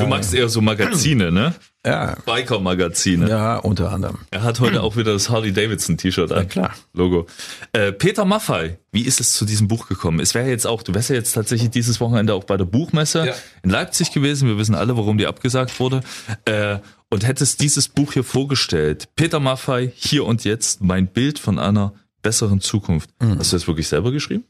Du 0.00 0.06
magst 0.06 0.34
eher 0.34 0.48
so 0.48 0.60
Magazine, 0.60 1.30
ne? 1.30 1.54
Ja. 1.86 2.16
Biker-Magazine. 2.24 3.28
Ja, 3.28 3.56
unter 3.58 3.92
anderem. 3.92 4.20
Er 4.30 4.42
hat 4.42 4.58
heute 4.58 4.82
auch 4.82 4.96
wieder 4.96 5.12
das 5.12 5.28
Harley-Davidson-T-Shirt 5.28 6.32
an. 6.32 6.38
Ja, 6.38 6.44
klar. 6.44 6.70
Logo. 6.94 7.26
Äh, 7.74 7.92
Peter 7.92 8.24
Maffei, 8.24 8.78
wie 8.90 9.02
ist 9.02 9.20
es 9.20 9.34
zu 9.34 9.44
diesem 9.44 9.68
Buch 9.68 9.86
gekommen? 9.86 10.18
Es 10.18 10.34
wäre 10.34 10.48
jetzt 10.48 10.66
auch, 10.66 10.82
du 10.82 10.94
wärst 10.94 11.10
ja 11.10 11.16
jetzt 11.16 11.32
tatsächlich 11.32 11.68
dieses 11.68 12.00
Wochenende 12.00 12.32
auch 12.32 12.44
bei 12.44 12.56
der 12.56 12.64
Buchmesse 12.64 13.26
ja. 13.26 13.34
in 13.62 13.68
Leipzig 13.68 14.12
gewesen. 14.12 14.48
Wir 14.48 14.56
wissen 14.56 14.74
alle, 14.74 14.96
warum 14.96 15.18
die 15.18 15.26
abgesagt 15.26 15.78
wurde. 15.78 16.00
Äh, 16.46 16.78
und 17.10 17.26
hättest 17.26 17.60
dieses 17.60 17.88
Buch 17.88 18.14
hier 18.14 18.24
vorgestellt. 18.24 19.08
Peter 19.14 19.38
Maffei, 19.38 19.92
hier 19.94 20.24
und 20.24 20.44
jetzt, 20.44 20.80
mein 20.80 21.06
Bild 21.06 21.38
von 21.38 21.58
einer 21.58 21.92
besseren 22.22 22.62
Zukunft. 22.62 23.10
Mhm. 23.20 23.38
Hast 23.38 23.52
du 23.52 23.56
das 23.56 23.68
wirklich 23.68 23.88
selber 23.88 24.10
geschrieben? 24.10 24.44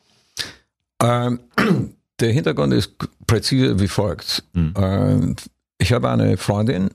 Ähm, 1.03 1.41
der 2.21 2.33
Hintergrund 2.33 2.73
ist 2.73 2.95
präzise 3.27 3.81
wie 3.81 3.89
folgt. 3.89 4.45
Mhm. 4.53 5.37
Ich 5.79 5.93
habe 5.93 6.11
eine 6.11 6.37
Freundin, 6.37 6.91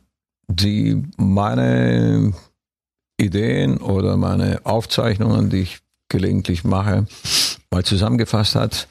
die 0.48 1.04
meine 1.18 2.34
Ideen 3.18 3.78
oder 3.78 4.18
meine 4.18 4.66
Aufzeichnungen, 4.66 5.50
die 5.50 5.62
ich 5.62 5.80
gelegentlich 6.10 6.64
mache, 6.64 7.06
mal 7.70 7.84
zusammengefasst 7.84 8.56
hat, 8.56 8.88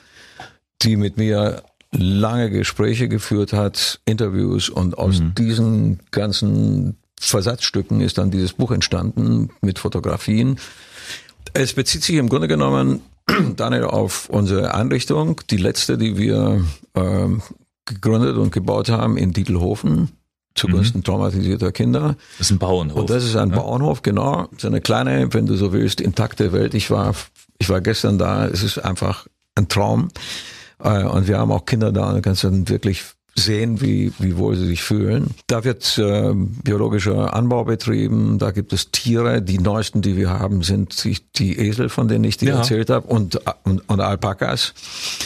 die 0.82 0.96
mit 0.96 1.16
mir 1.16 1.62
lange 1.90 2.50
Gespräche 2.50 3.08
geführt 3.08 3.52
hat, 3.52 4.00
Interviews 4.04 4.68
und 4.68 4.98
aus 4.98 5.20
mhm. 5.20 5.34
diesen 5.34 6.00
ganzen 6.10 6.96
Versatzstücken 7.18 8.00
ist 8.00 8.18
dann 8.18 8.30
dieses 8.30 8.52
Buch 8.52 8.70
entstanden 8.70 9.50
mit 9.60 9.78
Fotografien. 9.78 10.58
Es 11.54 11.72
bezieht 11.72 12.04
sich 12.04 12.16
im 12.16 12.28
Grunde 12.28 12.46
genommen 12.46 13.02
Daniel, 13.56 13.84
auf 13.84 14.28
unsere 14.28 14.74
Einrichtung, 14.74 15.40
die 15.50 15.56
letzte, 15.56 15.98
die 15.98 16.16
wir 16.16 16.64
äh, 16.94 17.28
gegründet 17.84 18.36
und 18.36 18.52
gebaut 18.52 18.88
haben 18.88 19.16
in 19.16 19.32
Dietelhofen 19.32 20.10
zugunsten 20.58 20.98
mhm. 20.98 21.04
traumatisierter 21.04 21.72
Kinder. 21.72 22.16
Das 22.38 22.48
ist 22.48 22.50
ein 22.50 22.58
Bauernhof. 22.58 22.98
Und 22.98 23.10
das 23.10 23.24
ist 23.24 23.36
ein 23.36 23.50
ja? 23.50 23.56
Bauernhof, 23.56 24.02
genau. 24.02 24.48
So 24.58 24.68
eine 24.68 24.80
kleine, 24.80 25.32
wenn 25.32 25.46
du 25.46 25.56
so 25.56 25.72
willst, 25.72 26.00
intakte 26.00 26.52
Welt. 26.52 26.74
Ich 26.74 26.90
war, 26.90 27.14
ich 27.58 27.68
war 27.68 27.80
gestern 27.80 28.18
da. 28.18 28.46
Es 28.46 28.62
ist 28.62 28.78
einfach 28.78 29.26
ein 29.54 29.68
Traum. 29.68 30.08
Äh, 30.82 31.04
und 31.04 31.28
wir 31.28 31.38
haben 31.38 31.52
auch 31.52 31.64
Kinder 31.64 31.92
da 31.92 32.10
und 32.10 32.22
kannst 32.22 32.44
dann 32.44 32.68
wirklich 32.68 33.04
sehen, 33.38 33.80
wie, 33.80 34.12
wie 34.18 34.36
wohl 34.36 34.56
sie 34.56 34.66
sich 34.66 34.82
fühlen. 34.82 35.34
Da 35.46 35.64
wird 35.64 35.98
äh, 35.98 36.32
biologischer 36.34 37.34
Anbau 37.34 37.64
betrieben, 37.64 38.38
da 38.38 38.50
gibt 38.50 38.72
es 38.72 38.90
Tiere. 38.90 39.42
Die 39.42 39.58
neuesten, 39.58 40.02
die 40.02 40.16
wir 40.16 40.30
haben, 40.30 40.62
sind 40.62 41.04
die 41.38 41.58
Esel, 41.58 41.88
von 41.88 42.08
denen 42.08 42.24
ich 42.24 42.36
dir 42.36 42.50
ja. 42.50 42.56
erzählt 42.58 42.90
habe, 42.90 43.06
und, 43.06 43.40
und, 43.64 43.88
und 43.88 44.00
Alpakas 44.00 44.74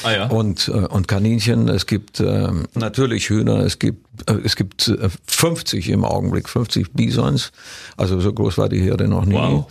ah, 0.05 0.13
ja. 0.13 0.27
und, 0.27 0.69
äh, 0.69 0.73
und 0.73 1.09
Kaninchen. 1.09 1.69
Es 1.69 1.87
gibt 1.87 2.21
äh, 2.21 2.51
natürlich 2.75 3.29
Hühner, 3.29 3.61
es 3.61 3.79
gibt, 3.79 4.31
äh, 4.31 4.35
es 4.45 4.57
gibt 4.57 4.89
äh, 4.89 5.09
50 5.27 5.89
im 5.89 6.05
Augenblick, 6.05 6.49
50 6.49 6.93
Bisons. 6.93 7.53
Also 7.97 8.21
so 8.21 8.33
groß 8.33 8.59
war 8.59 8.69
die 8.69 8.81
Herde 8.81 9.09
noch 9.09 9.25
nie. 9.25 9.35
Wow. 9.35 9.67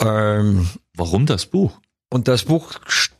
Ähm, 0.00 0.68
Warum 0.96 1.26
das 1.26 1.46
Buch? 1.46 1.72
Und 2.10 2.28
das 2.28 2.44
Buch, 2.44 2.74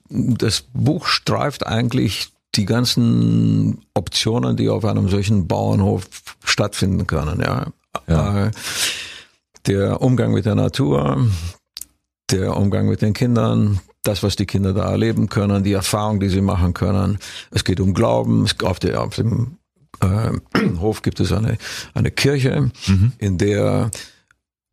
das 0.09 0.65
Buch 0.73 1.07
streift 1.07 1.67
eigentlich 1.67 2.29
die 2.57 2.65
ganzen 2.65 3.85
Optionen, 3.95 4.57
die 4.57 4.69
auf 4.69 4.85
einem 4.85 5.09
solchen 5.09 5.47
Bauernhof 5.47 6.09
stattfinden 6.45 7.07
können. 7.07 7.41
Ja. 7.41 7.67
ja. 8.07 8.47
Äh, 8.47 8.51
der 9.67 10.03
Umgang 10.03 10.33
mit 10.33 10.45
der 10.45 10.55
Natur, 10.55 11.27
der 12.31 12.57
Umgang 12.57 12.87
mit 12.89 13.03
den 13.03 13.15
Kindern, 13.15 13.81
das, 14.03 14.23
was 14.23 14.37
die 14.37 14.47
Kinder 14.47 14.75
da 14.75 14.91
erleben 14.91 15.29
können, 15.29 15.65
die 15.65 15.73
Erfahrung, 15.73 16.21
die 16.21 16.29
sie 16.29 16.43
machen 16.43 16.75
können. 16.75 17.19
Es 17.51 17.65
geht 17.65 17.81
um 17.81 17.95
Glauben. 17.95 18.47
Auf, 18.63 18.79
der, 18.79 19.03
auf 19.03 19.17
dem 19.17 19.59
äh, 20.01 20.31
Hof 20.81 21.03
gibt 21.03 21.21
es 21.21 21.33
eine, 21.33 21.57
eine 21.95 22.11
Kirche, 22.11 22.71
mhm. 22.87 23.13
in 23.19 23.39
der 23.39 23.91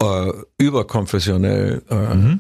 äh, 0.02 0.34
überkonfessionell 0.58 1.84
äh, 1.90 2.16
mhm. 2.16 2.40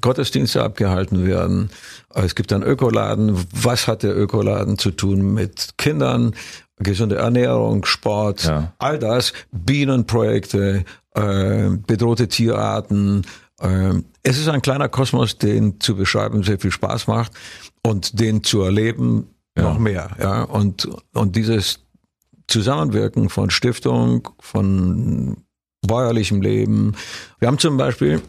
Gottesdienste 0.00 0.62
abgehalten 0.62 1.26
werden. 1.26 1.70
Es 2.14 2.34
gibt 2.34 2.52
einen 2.52 2.62
Ökoladen. 2.62 3.38
Was 3.52 3.86
hat 3.86 4.02
der 4.02 4.16
Ökoladen 4.16 4.78
zu 4.78 4.90
tun 4.90 5.34
mit 5.34 5.74
Kindern? 5.76 6.34
Gesunde 6.78 7.16
Ernährung, 7.16 7.86
Sport, 7.86 8.44
ja. 8.44 8.74
all 8.78 8.98
das, 8.98 9.32
Bienenprojekte, 9.50 10.84
äh, 11.14 11.70
bedrohte 11.86 12.28
Tierarten. 12.28 13.26
Äh, 13.60 13.94
es 14.22 14.38
ist 14.38 14.48
ein 14.48 14.60
kleiner 14.60 14.90
Kosmos, 14.90 15.38
den 15.38 15.80
zu 15.80 15.96
beschreiben 15.96 16.42
sehr 16.42 16.58
viel 16.58 16.70
Spaß 16.70 17.06
macht 17.06 17.32
und 17.82 18.20
den 18.20 18.42
zu 18.42 18.60
erleben 18.60 19.28
ja. 19.56 19.62
noch 19.62 19.78
mehr. 19.78 20.10
Ja, 20.20 20.42
und 20.42 20.86
und 21.14 21.36
dieses 21.36 21.80
Zusammenwirken 22.46 23.30
von 23.30 23.48
Stiftung, 23.48 24.28
von 24.38 25.38
bäuerlichem 25.86 26.40
Leben. 26.42 26.94
Wir 27.38 27.48
haben 27.48 27.58
zum 27.58 27.76
Beispiel, 27.76 28.20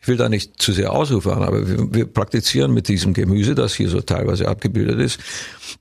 ich 0.00 0.08
will 0.08 0.16
da 0.16 0.28
nicht 0.28 0.60
zu 0.60 0.72
sehr 0.72 0.92
ausufern, 0.92 1.42
aber 1.42 1.68
wir, 1.68 1.94
wir, 1.94 2.06
praktizieren 2.06 2.72
mit 2.72 2.88
diesem 2.88 3.14
Gemüse, 3.14 3.54
das 3.54 3.74
hier 3.74 3.88
so 3.88 4.00
teilweise 4.00 4.48
abgebildet 4.48 4.98
ist, 5.00 5.20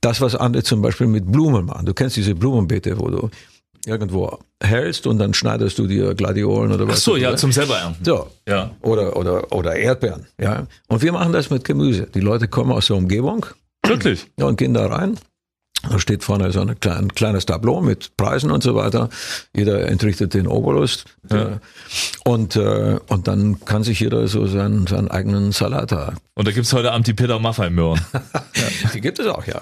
das, 0.01 0.21
was 0.21 0.35
andere 0.35 0.63
zum 0.63 0.81
Beispiel 0.81 1.07
mit 1.07 1.31
Blumen 1.31 1.65
machen. 1.65 1.85
Du 1.85 1.93
kennst 1.93 2.17
diese 2.17 2.35
Blumenbeete, 2.35 2.99
wo 2.99 3.09
du 3.09 3.29
irgendwo 3.85 4.39
hältst 4.61 5.07
und 5.07 5.17
dann 5.17 5.33
schneidest 5.33 5.79
du 5.79 5.87
dir 5.87 6.13
Gladiolen 6.13 6.71
oder 6.71 6.87
was. 6.87 6.97
Ach 6.97 7.01
so, 7.01 7.15
ja, 7.15 7.35
zum 7.35 7.51
selber 7.51 7.77
ernten. 7.77 8.03
So. 8.03 8.27
Ja. 8.47 8.75
Oder, 8.81 9.15
oder, 9.15 9.51
oder 9.51 9.75
Erdbeeren, 9.75 10.27
ja. 10.39 10.67
Und 10.87 11.01
wir 11.01 11.11
machen 11.13 11.31
das 11.31 11.49
mit 11.49 11.63
Gemüse. 11.63 12.07
Die 12.13 12.19
Leute 12.19 12.47
kommen 12.47 12.71
aus 12.71 12.87
der 12.87 12.97
Umgebung. 12.97 13.45
Wirklich? 13.85 14.27
Ja, 14.37 14.45
und 14.45 14.57
gehen 14.57 14.73
da 14.73 14.87
rein 14.87 15.17
da 15.83 15.99
steht 15.99 16.23
vorne 16.23 16.51
so 16.51 16.61
ein 16.61 16.79
klein, 16.79 17.13
kleines 17.13 17.45
Tableau 17.45 17.81
mit 17.81 18.17
Preisen 18.17 18.51
und 18.51 18.63
so 18.63 18.75
weiter. 18.75 19.09
Jeder 19.55 19.87
entrichtet 19.87 20.33
den 20.33 20.47
Obolus. 20.47 21.05
Ja. 21.31 21.59
Und, 22.25 22.55
äh, 22.55 22.99
und 23.07 23.27
dann 23.27 23.63
kann 23.63 23.83
sich 23.83 23.99
jeder 23.99 24.27
so 24.27 24.47
seinen, 24.47 24.87
seinen 24.87 25.09
eigenen 25.09 25.51
Salat 25.51 25.91
da. 25.91 26.13
Und 26.33 26.47
da 26.47 26.51
gibt's 26.51 26.73
heute 26.73 26.91
Abend 26.91 27.07
die 27.07 27.13
Peter 27.13 27.39
Maffei 27.39 27.69
Möhren. 27.69 28.01
ja, 28.13 28.89
die 28.93 29.01
gibt 29.01 29.19
es 29.19 29.27
auch, 29.27 29.45
ja. 29.45 29.61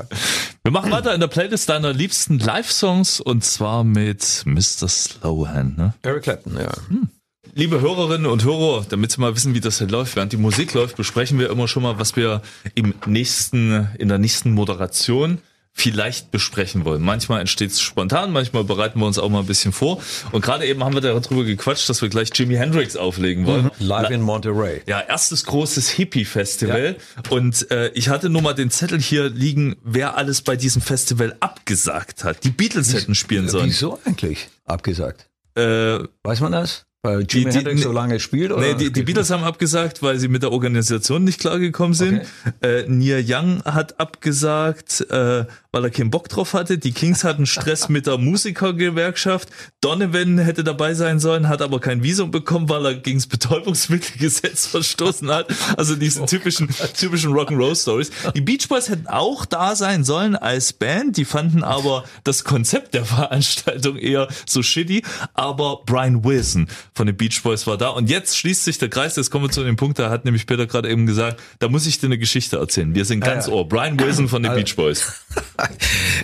Wir 0.64 0.72
machen 0.72 0.92
weiter 0.92 1.14
in 1.14 1.20
der 1.20 1.28
Playlist 1.28 1.70
deiner 1.70 1.94
liebsten 1.94 2.40
Live-Songs 2.40 3.20
und 3.20 3.44
zwar 3.44 3.84
mit 3.84 4.44
Mr. 4.46 4.88
Slowhand, 4.88 5.78
ne? 5.78 5.94
Eric 6.02 6.24
Clapton, 6.24 6.58
ja. 6.58 6.72
Hm. 6.88 7.10
Liebe 7.54 7.80
Hörerinnen 7.80 8.26
und 8.26 8.44
Hörer, 8.44 8.86
damit 8.90 9.12
Sie 9.12 9.22
mal 9.22 9.34
wissen, 9.36 9.54
wie 9.54 9.62
das 9.62 9.78
hier 9.78 9.88
läuft, 9.88 10.16
während 10.16 10.34
die 10.34 10.38
Musik 10.38 10.74
läuft, 10.74 10.98
besprechen 10.98 11.40
wir 11.40 11.50
immer 11.50 11.68
schon 11.68 11.84
mal, 11.84 12.00
was 12.00 12.16
wir 12.16 12.42
im 12.74 12.94
nächsten, 13.06 13.88
in 13.98 14.10
der 14.10 14.18
nächsten 14.18 14.52
Moderation 14.52 15.40
vielleicht 15.78 16.32
besprechen 16.32 16.86
wollen. 16.86 17.02
Manchmal 17.02 17.42
entsteht 17.42 17.72
es 17.72 17.82
spontan, 17.82 18.32
manchmal 18.32 18.64
bereiten 18.64 18.98
wir 19.02 19.06
uns 19.06 19.20
auch 19.20 19.28
mal 19.30 19.42
ein 19.42 19.46
bisschen 19.46 19.74
vor. 19.74 20.02
Und 20.32 20.40
gerade 20.42 20.66
eben 20.66 20.82
haben 20.86 20.94
wir 20.94 21.02
darüber 21.02 21.44
gequatscht, 21.44 21.90
dass 21.90 22.02
wir 22.02 22.08
gleich 22.08 22.30
Jimi 22.34 22.56
Hendrix 22.56 22.96
auflegen 22.96 23.46
wollen. 23.46 23.66
Mhm. 23.66 23.72
Live 23.86 24.10
in 24.10 24.22
Monterey. 24.22 24.82
Ja, 24.88 25.02
erstes 25.02 25.44
großes 25.44 25.90
Hippie-Festival. 25.90 26.96
Ja. 26.96 27.30
Und 27.30 27.70
äh, 27.72 27.90
ich 27.90 28.08
hatte 28.08 28.30
nur 28.30 28.42
mal 28.42 28.54
den 28.54 28.72
Zettel 28.72 29.02
hier 29.02 29.30
liegen, 29.30 29.76
wer 29.84 30.16
alles 30.16 30.42
bei 30.42 30.56
diesem 30.56 30.82
Festival 30.82 31.36
abgesagt 31.42 32.24
hat. 32.24 32.46
Die 32.46 32.52
Beatles 32.52 32.94
hätten 32.94 33.14
spielen 33.14 33.50
sollen. 33.50 33.68
Wieso 33.68 34.00
eigentlich 34.06 34.48
abgesagt? 34.64 35.28
Äh, 35.56 36.00
Weiß 36.24 36.40
man 36.40 36.54
das? 36.54 36.86
Weil 37.06 37.26
Jimi 37.30 37.52
die, 37.52 37.58
Hendrix 37.58 37.82
so 37.82 37.92
lange 37.92 38.20
spielt? 38.20 38.52
Oder? 38.52 38.62
Nee, 38.62 38.74
die, 38.74 38.92
die 38.92 39.04
Beatles 39.04 39.30
haben 39.30 39.44
abgesagt, 39.44 40.02
weil 40.02 40.18
sie 40.18 40.28
mit 40.28 40.42
der 40.42 40.52
Organisation 40.52 41.24
nicht 41.24 41.40
klargekommen 41.40 41.94
sind. 41.94 42.24
Okay. 42.62 42.82
Äh, 42.82 42.86
Neil 42.88 43.24
Young 43.28 43.64
hat 43.64 44.00
abgesagt, 44.00 45.02
äh, 45.12 45.46
weil 45.72 45.84
er 45.84 45.90
keinen 45.92 46.10
Bock 46.10 46.30
drauf 46.30 46.54
hatte. 46.54 46.78
Die 46.78 46.94
Kings 46.94 47.24
hatten 47.24 47.46
Stress 47.46 47.90
mit 47.90 48.08
der 48.08 48.18
Musikergewerkschaft. 48.18 49.50
Donovan 49.82 50.40
hätte 50.40 50.64
dabei 50.64 50.96
sein 50.96 51.20
sollen, 51.20 51.48
hat 51.48 51.62
aber 51.62 51.80
kein 51.80 52.02
Visum 52.02 52.32
bekommen, 52.32 52.70
weil 52.70 52.86
er 52.86 52.96
gegen 52.96 53.20
das 53.20 53.28
Betäubungsmittelgesetz 53.28 54.66
verstoßen 54.68 55.30
hat. 55.30 55.54
Also 55.78 55.96
diese 55.96 56.22
oh 56.22 56.26
typischen, 56.26 56.70
typischen 56.98 57.34
Rock'n'Roll-Stories. 57.34 58.10
Die 58.36 58.42
Beach 58.42 58.68
Boys 58.68 58.90
hätten 58.90 59.08
auch 59.08 59.46
da 59.46 59.76
sein 59.76 60.04
sollen 60.04 60.36
als 60.36 60.74
Band. 60.74 61.18
Die 61.18 61.26
fanden 61.26 61.64
aber 61.64 62.06
das 62.24 62.44
Konzept 62.44 62.96
der 62.96 63.06
Veranstaltung 63.06 63.98
eher 63.98 64.28
so 64.48 64.64
shitty. 64.64 65.04
Aber 65.36 65.84
Brian 65.86 66.24
Wilson 66.24 66.68
von 66.96 67.08
den 67.08 67.18
Beach 67.18 67.44
Boys 67.44 67.68
war 67.68 67.78
da. 67.78 67.90
Und 67.90 68.10
jetzt 68.10 68.38
schließt 68.38 68.64
sich 68.64 68.78
der 68.78 68.90
Kreis, 68.90 69.18
jetzt 69.18 69.30
kommen 69.30 69.46
wir 69.46 69.52
zu 69.52 69.64
dem 69.64 69.76
Punkt, 69.76 70.00
da 70.00 70.10
hat 70.10 70.24
nämlich 70.24 70.48
Peter 70.48 70.66
gerade 70.66 70.90
eben 70.90 71.06
gesagt, 71.06 71.42
da 71.60 71.68
muss 71.68 71.86
ich 71.86 72.00
dir 72.00 72.08
eine 72.08 72.18
Geschichte 72.18 72.58
erzählen. 72.58 72.96
Wir 72.96 73.04
sind 73.04 73.20
ganz 73.20 73.48
ah, 73.48 73.52
ja. 73.52 73.56
ohr. 73.56 73.68
Brian 73.68 74.00
Wilson 74.00 74.30
von 74.30 74.42
den 74.42 74.52
also, 74.52 74.64
Beach 74.64 74.76
Boys. 74.76 75.26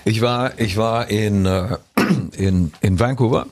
Ich 0.06 0.22
war, 0.22 0.60
ich 0.60 0.78
war 0.78 1.10
in, 1.10 1.46
äh, 1.46 1.78
in, 2.34 2.72
in 2.82 3.00
Vancouver 3.00 3.46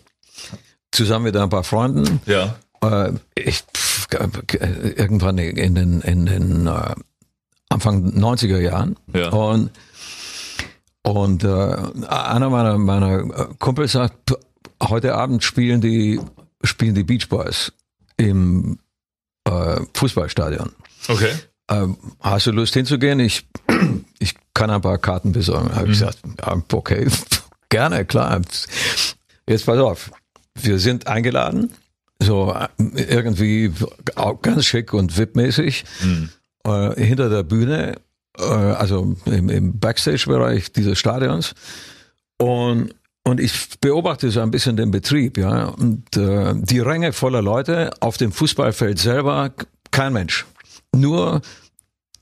zusammen 0.92 1.26
mit 1.26 1.38
ein 1.38 1.50
paar 1.50 1.64
Freunden. 1.64 2.22
Ja. 2.26 2.56
Äh, 2.82 3.14
ich, 3.36 3.64
irgendwann 4.12 5.38
in 5.38 5.76
den, 5.76 6.02
in 6.02 6.26
den 6.26 6.68
uh, 6.68 6.94
Anfang 7.70 8.10
90er 8.12 8.60
Jahren. 8.60 8.96
Ja. 9.14 9.30
Und, 9.30 9.70
und 11.04 11.44
uh, 11.44 11.76
einer 12.08 12.50
meiner, 12.50 12.78
meiner 12.78 13.24
Kumpels 13.60 13.92
sagt, 13.92 14.34
heute 14.82 15.16
Abend 15.16 15.44
spielen 15.44 15.82
die 15.82 16.20
spielen 16.64 16.96
die 16.96 17.04
Beach 17.04 17.30
Boys 17.30 17.72
im 18.18 18.80
äh, 19.46 19.80
Fußballstadion. 19.94 20.72
Okay. 21.08 21.34
Ähm, 21.70 21.98
hast 22.20 22.48
du 22.48 22.52
Lust 22.52 22.74
hinzugehen? 22.74 23.20
Ich, 23.20 23.48
ich 24.20 24.36
kann 24.54 24.70
ein 24.70 24.82
paar 24.82 24.98
Karten 24.98 25.32
besorgen. 25.32 25.70
Habe 25.70 25.92
ich 25.92 26.00
mhm. 26.00 26.06
gesagt, 26.06 26.20
ja, 26.40 26.64
okay, 26.74 27.08
gerne, 27.70 28.06
klar. 28.06 28.42
Jetzt 29.48 29.66
pass 29.66 29.78
auf, 29.78 30.12
wir 30.56 30.80
sind 30.80 31.08
eingeladen, 31.08 31.72
so 32.22 32.54
äh, 32.54 32.68
irgendwie 32.96 33.72
auch 34.16 34.42
ganz 34.42 34.66
schick 34.66 34.94
und 34.94 35.18
VIP-mäßig, 35.18 35.86
mhm. 36.04 36.30
äh, 36.66 37.04
hinter 37.04 37.30
der 37.30 37.44
Bühne, 37.44 37.96
äh, 38.38 38.44
also 38.44 39.16
im, 39.26 39.50
im 39.50 39.80
Backstage-Bereich 39.80 40.72
dieses 40.72 40.98
Stadions. 41.00 41.54
Und 42.38 42.96
und 43.30 43.40
ich 43.40 43.80
beobachte 43.80 44.32
so 44.32 44.42
ein 44.42 44.52
bisschen 44.52 44.76
den 44.76 44.92
Betrieb, 44.92 45.38
ja. 45.38 45.66
Und 45.66 46.18
äh, 46.18 46.54
die 46.56 46.80
Ränge 46.80 47.14
voller 47.14 47.42
Leute 47.42 47.92
auf 48.00 48.18
dem 48.18 48.32
Fußballfeld 48.32 49.00
selber, 49.00 49.52
kein 49.92 50.14
Mensch. 50.14 50.46
Nur 50.96 51.42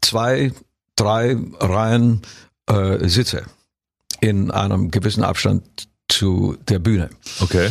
zwei, 0.02 0.52
drei 0.96 1.38
Reihen 1.60 2.22
äh, 2.70 3.08
Sitze 3.08 3.44
in 4.20 4.52
einem 4.52 4.92
gewissen 4.92 5.24
Abstand 5.24 5.64
zu 6.10 6.58
der 6.68 6.80
Bühne. 6.80 7.10
Okay. 7.40 7.70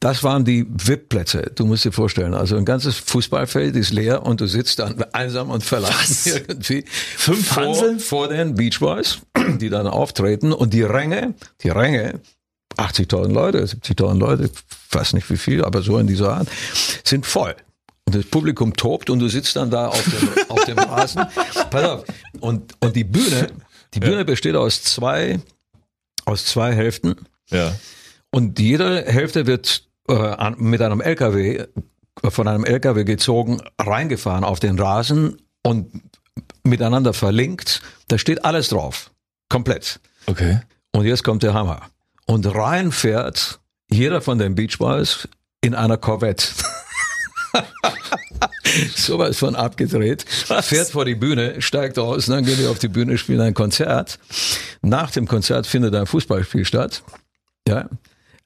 Das 0.00 0.24
waren 0.24 0.44
die 0.44 0.66
VIP-Plätze. 0.68 1.52
Du 1.54 1.64
musst 1.64 1.84
dir 1.84 1.92
vorstellen, 1.92 2.34
also 2.34 2.56
ein 2.56 2.64
ganzes 2.64 2.96
Fußballfeld 2.96 3.76
ist 3.76 3.92
leer 3.92 4.24
und 4.26 4.40
du 4.40 4.48
sitzt 4.48 4.80
dann 4.80 5.00
einsam 5.12 5.50
und 5.50 5.62
verlassen 5.62 6.42
irgendwie 6.48 6.84
Fünf 6.88 7.46
vor, 7.46 7.98
vor 8.00 8.28
den 8.28 8.56
Beach 8.56 8.80
Boys, 8.80 9.18
die 9.60 9.68
dann 9.68 9.86
auftreten 9.86 10.52
und 10.52 10.74
die 10.74 10.82
Ränge, 10.82 11.34
die 11.62 11.68
Ränge 11.68 12.20
80.000 12.76 13.32
Leute, 13.32 13.64
70.000 13.64 14.18
Leute, 14.18 14.50
weiß 14.90 15.12
nicht 15.14 15.28
wie 15.30 15.36
viel, 15.36 15.64
aber 15.64 15.82
so 15.82 15.98
in 15.98 16.06
dieser 16.06 16.34
Art, 16.34 16.48
sind 17.04 17.26
voll. 17.26 17.54
Und 18.04 18.16
das 18.16 18.24
Publikum 18.24 18.74
tobt 18.74 19.10
und 19.10 19.20
du 19.20 19.28
sitzt 19.28 19.56
dann 19.56 19.70
da 19.70 19.88
auf 19.88 20.04
dem, 20.04 20.28
auf 20.48 20.64
dem 20.64 20.78
Rasen. 20.78 21.24
Pass 21.70 21.84
auf. 21.84 22.04
Und, 22.40 22.74
und 22.80 22.96
die 22.96 23.04
Bühne, 23.04 23.48
die 23.94 24.00
Bühne 24.00 24.18
ja. 24.18 24.24
besteht 24.24 24.56
aus 24.56 24.82
zwei, 24.82 25.40
aus 26.24 26.44
zwei 26.44 26.74
Hälften. 26.74 27.16
Ja. 27.50 27.74
Und 28.30 28.58
jede 28.58 29.04
Hälfte 29.04 29.46
wird 29.46 29.86
äh, 30.08 30.50
mit 30.56 30.80
einem 30.82 31.00
LKW, 31.00 31.66
von 32.24 32.48
einem 32.48 32.64
LKW 32.64 33.04
gezogen, 33.04 33.60
reingefahren 33.78 34.44
auf 34.44 34.58
den 34.58 34.78
Rasen 34.78 35.40
und 35.62 36.02
miteinander 36.64 37.12
verlinkt. 37.12 37.82
Da 38.08 38.18
steht 38.18 38.44
alles 38.44 38.68
drauf. 38.68 39.10
Komplett. 39.48 40.00
Okay. 40.26 40.60
Und 40.92 41.04
jetzt 41.04 41.24
kommt 41.24 41.42
der 41.42 41.54
Hammer. 41.54 41.82
Und 42.32 42.46
rein 42.46 42.92
fährt 42.92 43.60
jeder 43.90 44.22
von 44.22 44.38
den 44.38 44.54
Beach 44.54 44.78
Boys 44.78 45.28
in 45.60 45.74
einer 45.74 45.98
Corvette. 45.98 46.46
Sowas 48.96 49.36
von 49.36 49.54
abgedreht. 49.54 50.24
Fährt 50.62 50.88
vor 50.88 51.04
die 51.04 51.14
Bühne, 51.14 51.60
steigt 51.60 51.98
aus, 51.98 52.24
dann 52.24 52.42
gehen 52.42 52.58
wir 52.58 52.70
auf 52.70 52.78
die 52.78 52.88
Bühne, 52.88 53.18
spielen 53.18 53.42
ein 53.42 53.52
Konzert. 53.52 54.18
Nach 54.80 55.10
dem 55.10 55.28
Konzert 55.28 55.66
findet 55.66 55.94
ein 55.94 56.06
Fußballspiel 56.06 56.64
statt. 56.64 57.02
Ja, 57.68 57.90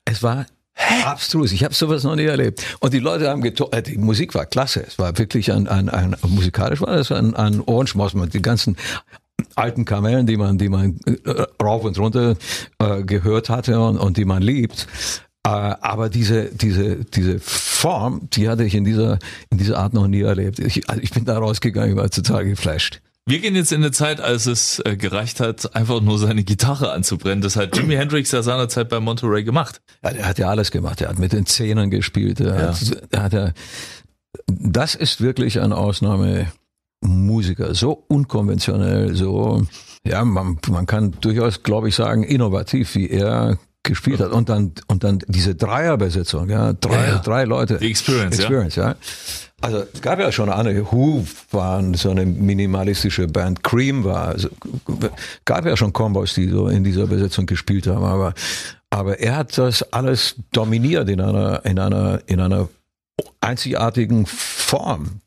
es 0.05 0.21
war 0.21 0.47
Hä? 0.75 1.05
Abstrus. 1.05 1.53
Ich 1.53 1.63
habe 1.63 1.73
sowas 1.73 2.03
noch 2.03 2.17
nie 2.17 2.25
erlebt. 2.25 2.65
Und 2.81 2.93
die 2.93 2.99
Leute 2.99 3.31
haben 3.31 3.41
geto 3.41 3.71
äh, 3.71 3.83
die 3.83 3.99
Musik 3.99 4.35
war 4.35 4.47
klasse. 4.47 4.85
Es 4.85 4.99
war 4.99 5.17
wirklich 5.17 5.53
ein, 5.53 5.69
ein, 5.69 5.89
ein 5.89 6.17
musikalisch 6.27 6.81
war 6.81 6.97
das 6.97 7.13
ein, 7.13 7.37
ein 7.37 7.61
Ohrenschmaus. 7.61 8.15
Die 8.33 8.43
ganzen 8.43 8.77
alten 9.55 9.85
Kamellen, 9.85 10.27
die 10.27 10.37
man, 10.37 10.59
die 10.59 10.69
man 10.69 10.99
äh, 11.07 11.45
rauf 11.63 11.85
und 11.85 11.99
runter 11.99 12.37
äh, 12.79 13.03
gehört 13.03 13.49
hatte 13.49 13.81
und, 13.81 13.99
und 13.99 14.17
die 14.17 14.25
man 14.25 14.43
liebt. 14.43 14.87
Äh, 15.45 15.49
aber 15.49 16.09
diese, 16.09 16.47
diese, 16.47 17.05
diese 17.05 17.39
Form, 17.41 18.29
die 18.33 18.49
hatte 18.49 18.65
ich 18.65 18.75
in 18.75 18.85
dieser, 18.85 19.19
in 19.51 19.59
dieser 19.59 19.79
Art 19.79 19.95
noch 19.95 20.09
nie 20.09 20.23
erlebt. 20.23 20.59
Ich, 20.59 20.89
also 20.89 21.01
ich 21.03 21.11
bin 21.11 21.25
da 21.25 21.39
rausgegangen, 21.39 21.91
ich 21.91 21.97
war 21.97 22.11
total 22.11 22.45
geflasht. 22.45 23.01
Wir 23.29 23.41
gehen 23.41 23.57
jetzt 23.57 23.73
in 23.73 23.83
eine 23.83 23.91
Zeit, 23.91 24.21
als 24.21 24.47
es 24.47 24.81
äh, 24.85 24.97
gereicht 24.97 25.41
hat, 25.41 25.75
einfach 25.75 26.01
nur 26.01 26.17
seine 26.17 26.45
Gitarre 26.45 26.93
anzubrennen. 26.93 27.43
Das 27.43 27.57
hat 27.57 27.77
Jimi 27.77 27.97
Hendrix 27.97 28.31
ja 28.31 28.43
seinerzeit 28.43 28.89
bei 28.89 29.01
Monterey 29.01 29.43
gemacht. 29.43 29.81
Ja, 30.05 30.11
er 30.11 30.29
hat 30.29 30.39
ja 30.39 30.49
alles 30.49 30.71
gemacht. 30.71 31.01
Er 31.01 31.09
hat 31.09 31.19
mit 31.19 31.33
den 31.33 31.45
Zähnen 31.45 31.91
gespielt. 31.91 32.39
Er 32.39 32.55
ja. 32.55 32.69
hat, 32.69 33.09
er 33.11 33.23
hat 33.25 33.33
ja, 33.33 33.53
das 34.47 34.95
ist 34.95 35.21
wirklich 35.21 35.61
ein 35.61 35.73
Ausnahmemusiker. 37.03 37.75
So 37.75 38.05
unkonventionell, 38.09 39.15
so, 39.15 39.67
ja, 40.05 40.25
man, 40.25 40.59
man 40.69 40.87
kann 40.87 41.13
durchaus, 41.21 41.63
glaube 41.63 41.89
ich, 41.89 41.95
sagen, 41.95 42.23
innovativ, 42.23 42.95
wie 42.95 43.09
er 43.09 43.59
gespielt 43.83 44.21
hat. 44.21 44.33
Und 44.33 44.49
dann, 44.49 44.73
und 44.89 45.05
dann 45.05 45.21
diese 45.29 45.55
Dreierbesetzung, 45.55 46.49
ja, 46.49 46.73
drei, 46.73 47.09
ja, 47.09 47.19
drei 47.19 47.45
Leute. 47.45 47.79
Die 47.79 47.91
Experience, 47.91 48.39
Experience 48.39 48.77
ja. 48.77 48.91
ja. 48.91 48.97
Also 49.63 49.85
es 49.93 50.03
gab 50.03 50.19
ja 50.19 50.31
schon 50.33 50.51
eine, 50.51 50.93
Who 50.93 51.25
waren 51.51 51.95
so 51.95 52.11
eine 52.11 52.27
minimalistische 52.27 53.27
Band, 53.27 53.65
Cream 53.65 54.05
war, 54.05 54.29
also, 54.29 54.49
gab 55.47 55.65
ja 55.65 55.77
schon 55.77 55.95
Combos, 55.95 56.35
die 56.35 56.49
so 56.49 56.69
in 56.69 56.85
dieser 56.85 57.07
Besetzung 57.07 57.47
gespielt 57.47 57.87
haben, 57.87 58.05
aber, 58.05 58.35
aber 58.91 59.19
er 59.19 59.37
hat 59.37 59.57
das 59.57 59.83
alles 59.95 60.37
dominiert 60.53 61.09
in 61.09 61.23
einer, 61.23 61.65
in 61.65 61.79
einer, 61.79 62.21
in 62.27 62.41
einer 62.41 62.69
einzigartigen 63.41 64.27
Form. 64.27 65.23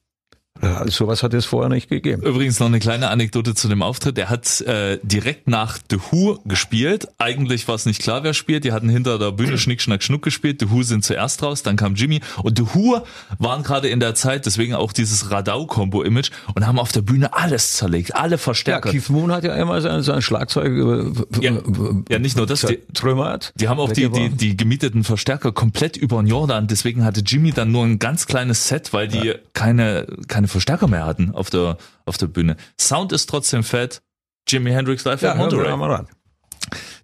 Ja, 0.61 0.85
sowas 0.87 1.23
hat 1.23 1.33
es 1.33 1.45
vorher 1.45 1.69
nicht 1.69 1.89
gegeben. 1.89 2.21
Übrigens 2.23 2.59
noch 2.59 2.67
eine 2.67 2.79
kleine 2.79 3.09
Anekdote 3.09 3.55
zu 3.55 3.69
dem 3.69 3.81
Auftritt. 3.81 4.17
Er 4.17 4.29
hat 4.29 4.59
äh, 4.61 4.99
direkt 5.03 5.47
nach 5.47 5.77
The 5.89 5.97
Who 6.11 6.39
gespielt. 6.45 7.07
Eigentlich 7.17 7.67
war 7.67 7.75
es 7.75 7.85
nicht 7.85 8.01
klar, 8.01 8.23
wer 8.23 8.33
spielt. 8.33 8.65
Die 8.65 8.73
hatten 8.73 8.89
hinter 8.89 9.17
der 9.17 9.31
Bühne 9.31 9.57
Schnick, 9.57 9.81
Schnack, 9.81 10.03
Schnuck 10.03 10.21
gespielt. 10.21 10.59
The 10.59 10.69
Who 10.69 10.83
sind 10.83 11.05
zuerst 11.05 11.41
raus, 11.43 11.63
dann 11.63 11.77
kam 11.77 11.95
Jimmy. 11.95 12.19
Und 12.43 12.57
The 12.57 12.65
Who 12.73 13.01
waren 13.37 13.63
gerade 13.63 13.87
in 13.87 14.01
der 14.01 14.15
Zeit, 14.15 14.45
deswegen 14.45 14.73
auch 14.73 14.91
dieses 14.91 15.31
Radau-Kombo-Image 15.31 16.31
und 16.55 16.67
haben 16.67 16.79
auf 16.79 16.91
der 16.91 17.01
Bühne 17.01 17.33
alles 17.33 17.73
zerlegt, 17.73 18.15
alle 18.15 18.37
Verstärker. 18.37 18.89
Ja, 18.89 18.99
Keith 18.99 19.09
Moon 19.09 19.31
hat 19.31 19.45
ja 19.45 19.55
immer 19.55 19.79
sein, 19.81 20.01
sein 20.03 20.21
Schlagzeug 20.21 20.67
äh, 20.67 21.45
ja, 21.45 21.53
ja, 22.09 22.19
nicht 22.19 22.35
nur 22.35 22.45
das, 22.45 22.61
die, 22.61 22.79
trümmert. 22.93 23.53
Die 23.55 23.69
haben 23.69 23.79
auch 23.79 23.93
die, 23.93 24.09
die, 24.09 24.29
die 24.29 24.57
gemieteten 24.57 25.05
Verstärker 25.05 25.53
komplett 25.53 25.95
über 25.95 26.21
den 26.21 26.27
Jordan. 26.27 26.67
Deswegen 26.67 27.05
hatte 27.05 27.21
Jimmy 27.21 27.51
dann 27.51 27.71
nur 27.71 27.85
ein 27.85 27.97
ganz 27.97 28.25
kleines 28.25 28.67
Set, 28.67 28.91
weil 28.91 29.07
die 29.07 29.19
ja. 29.19 29.33
keine, 29.53 30.05
keine 30.27 30.48
Verstärker 30.49 30.87
mehr 30.87 31.05
hatten 31.05 31.33
auf 31.33 31.49
der, 31.49 31.77
auf 32.05 32.17
der 32.17 32.27
Bühne. 32.27 32.57
Sound 32.79 33.11
ist 33.11 33.29
trotzdem 33.29 33.63
fett. 33.63 34.01
Jimi 34.47 34.71
Hendrix 34.71 35.03
live 35.05 35.21
ja, 35.21 35.35
Monterey. 35.35 36.05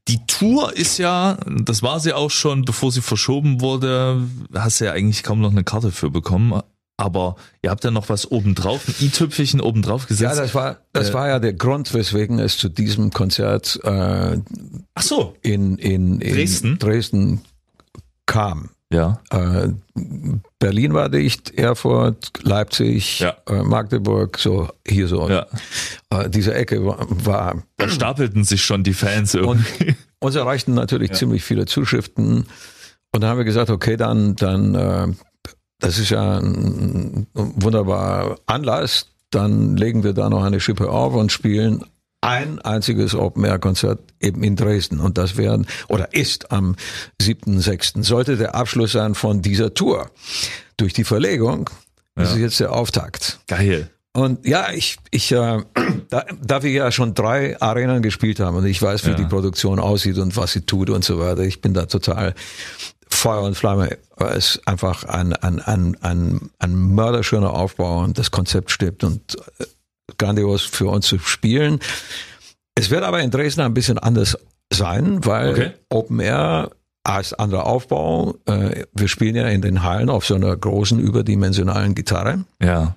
Die 0.08 0.26
Tour 0.28 0.76
ist 0.76 0.98
ja, 0.98 1.38
das 1.48 1.82
war 1.82 2.00
sie 2.00 2.14
auch 2.14 2.30
schon, 2.30 2.64
bevor 2.64 2.92
sie 2.92 3.02
verschoben 3.02 3.62
wurde, 3.62 4.22
hast 4.54 4.80
du 4.80 4.86
ja 4.86 4.92
eigentlich 4.92 5.24
kaum 5.24 5.42
noch 5.42 5.52
eine 5.52 5.64
Karte 5.64 5.92
für 5.92 6.12
bekommen. 6.12 6.62
Aber 6.98 7.36
ihr 7.62 7.72
habt 7.72 7.84
ja 7.84 7.92
noch 7.92 8.08
was 8.08 8.32
obendrauf, 8.32 8.88
ein 8.88 8.96
i-Tüpfelchen 9.02 9.60
obendrauf 9.60 10.08
gesetzt. 10.08 10.38
Ja, 10.38 10.42
das 10.42 10.56
war, 10.56 10.78
das 10.94 11.10
äh, 11.10 11.14
war 11.14 11.28
ja 11.28 11.40
der 11.40 11.54
Grund, 11.54 11.94
weswegen 11.94 12.40
es 12.40 12.58
zu 12.58 12.70
diesem 12.70 13.12
Konzert 13.12 13.80
äh, 13.84 14.38
Ach 14.94 15.02
so. 15.02 15.36
in, 15.42 15.78
in, 15.78 16.22
in 16.22 16.34
Dresden? 16.34 16.80
Dresden 16.80 17.42
kam. 18.26 18.70
Ja. 18.96 19.20
Äh, 19.30 19.70
Berlin 20.60 20.94
war 20.94 21.10
dicht, 21.10 21.54
Erfurt, 21.58 22.32
Leipzig, 22.42 23.20
ja. 23.20 23.36
äh, 23.48 23.64
Magdeburg, 23.64 24.38
so 24.40 24.70
hier 24.88 25.08
so. 25.08 25.30
Ja. 25.30 25.46
Äh, 26.10 26.30
diese 26.30 26.54
Ecke 26.54 26.86
war, 26.86 27.06
war. 27.10 27.64
Da 27.78 27.90
stapelten 27.90 28.44
sich 28.44 28.64
schon 28.64 28.84
die 28.84 28.94
Fans 28.94 29.34
irgendwie. 29.34 29.88
Und 29.90 29.96
uns 30.20 30.36
erreichten 30.36 30.74
natürlich 30.74 31.10
ja. 31.10 31.16
ziemlich 31.16 31.44
viele 31.44 31.66
Zuschriften. 31.66 32.46
Und 33.12 33.22
da 33.22 33.28
haben 33.28 33.38
wir 33.38 33.46
gesagt, 33.46 33.70
okay, 33.70 33.98
dann, 33.98 34.36
dann, 34.36 35.18
das 35.80 36.00
ist 36.00 36.10
ja 36.10 36.40
ein 36.40 37.28
wunderbarer 37.34 38.38
Anlass. 38.46 39.12
Dann 39.30 39.78
legen 39.78 40.04
wir 40.04 40.14
da 40.14 40.30
noch 40.30 40.44
eine 40.44 40.60
Schippe 40.60 40.90
auf 40.90 41.14
und 41.14 41.32
spielen 41.32 41.86
ein 42.26 42.60
einziges 42.60 43.16
Open-Air-Konzert 43.16 44.00
eben 44.20 44.44
in 44.44 44.56
Dresden. 44.56 45.00
Und 45.00 45.18
das 45.18 45.38
werden, 45.38 45.68
oder 45.88 46.14
ist 46.14 46.52
am 46.52 46.76
7.6. 47.22 48.04
sollte 48.04 48.38
der 48.38 48.56
Abschluss 48.56 48.94
sein 48.94 49.16
von 49.16 49.42
dieser 49.42 49.74
Tour. 49.74 50.10
Durch 50.78 50.94
die 50.94 51.04
Verlegung, 51.04 51.70
das 52.16 52.30
ja. 52.30 52.36
ist 52.36 52.42
jetzt 52.42 52.60
der 52.60 52.74
Auftakt. 52.74 53.40
Geil. 53.48 53.90
Und 54.16 54.48
ja, 54.48 54.72
ich, 54.72 54.98
ich, 55.12 55.32
äh, 55.32 55.62
da, 56.10 56.26
da 56.42 56.64
wir 56.64 56.72
ja 56.72 56.92
schon 56.92 57.14
drei 57.14 57.60
Arenen 57.62 58.02
gespielt 58.02 58.40
haben 58.40 58.58
und 58.58 58.66
ich 58.66 58.82
weiß, 58.82 59.06
wie 59.06 59.10
ja. 59.10 59.16
die 59.16 59.26
Produktion 59.26 59.80
aussieht 59.80 60.18
und 60.18 60.36
was 60.38 60.54
sie 60.54 60.62
tut 60.62 60.90
und 60.90 61.04
so 61.04 61.20
weiter, 61.20 61.42
ich 61.44 61.62
bin 61.62 61.74
da 61.74 61.86
total 61.86 62.34
Feuer 63.10 63.42
und 63.42 63.56
Flamme. 63.56 63.98
Es 64.18 64.56
ist 64.56 64.68
einfach 64.68 65.04
ein, 65.04 65.34
ein, 65.34 65.60
ein, 65.60 65.98
ein, 66.02 66.50
ein 66.60 66.76
mörderschöner 66.76 67.54
Aufbau 67.54 68.04
und 68.04 68.18
das 68.18 68.32
Konzept 68.32 68.72
stimmt 68.72 69.04
und 69.04 69.36
äh, 69.60 69.66
grandios 70.18 70.64
für 70.64 70.88
uns 70.88 71.08
zu 71.08 71.20
spielen. 71.20 71.80
Es 72.76 72.90
wird 72.90 73.04
aber 73.04 73.22
in 73.22 73.32
Dresden 73.32 73.62
ein 73.62 73.74
bisschen 73.74 73.98
anders 73.98 74.38
sein, 74.72 75.26
weil 75.26 75.52
okay. 75.52 75.72
Open 75.90 76.20
Air 76.20 76.72
als 77.04 77.34
anderer 77.34 77.66
Aufbau. 77.68 78.36
Äh, 78.46 78.84
wir 78.94 79.08
spielen 79.08 79.36
ja 79.36 79.48
in 79.48 79.62
den 79.62 79.84
Hallen 79.84 80.10
auf 80.10 80.26
so 80.26 80.36
einer 80.36 80.56
großen 80.56 81.00
überdimensionalen 81.00 81.96
Gitarre. 81.96 82.44
Ja. 82.62 82.96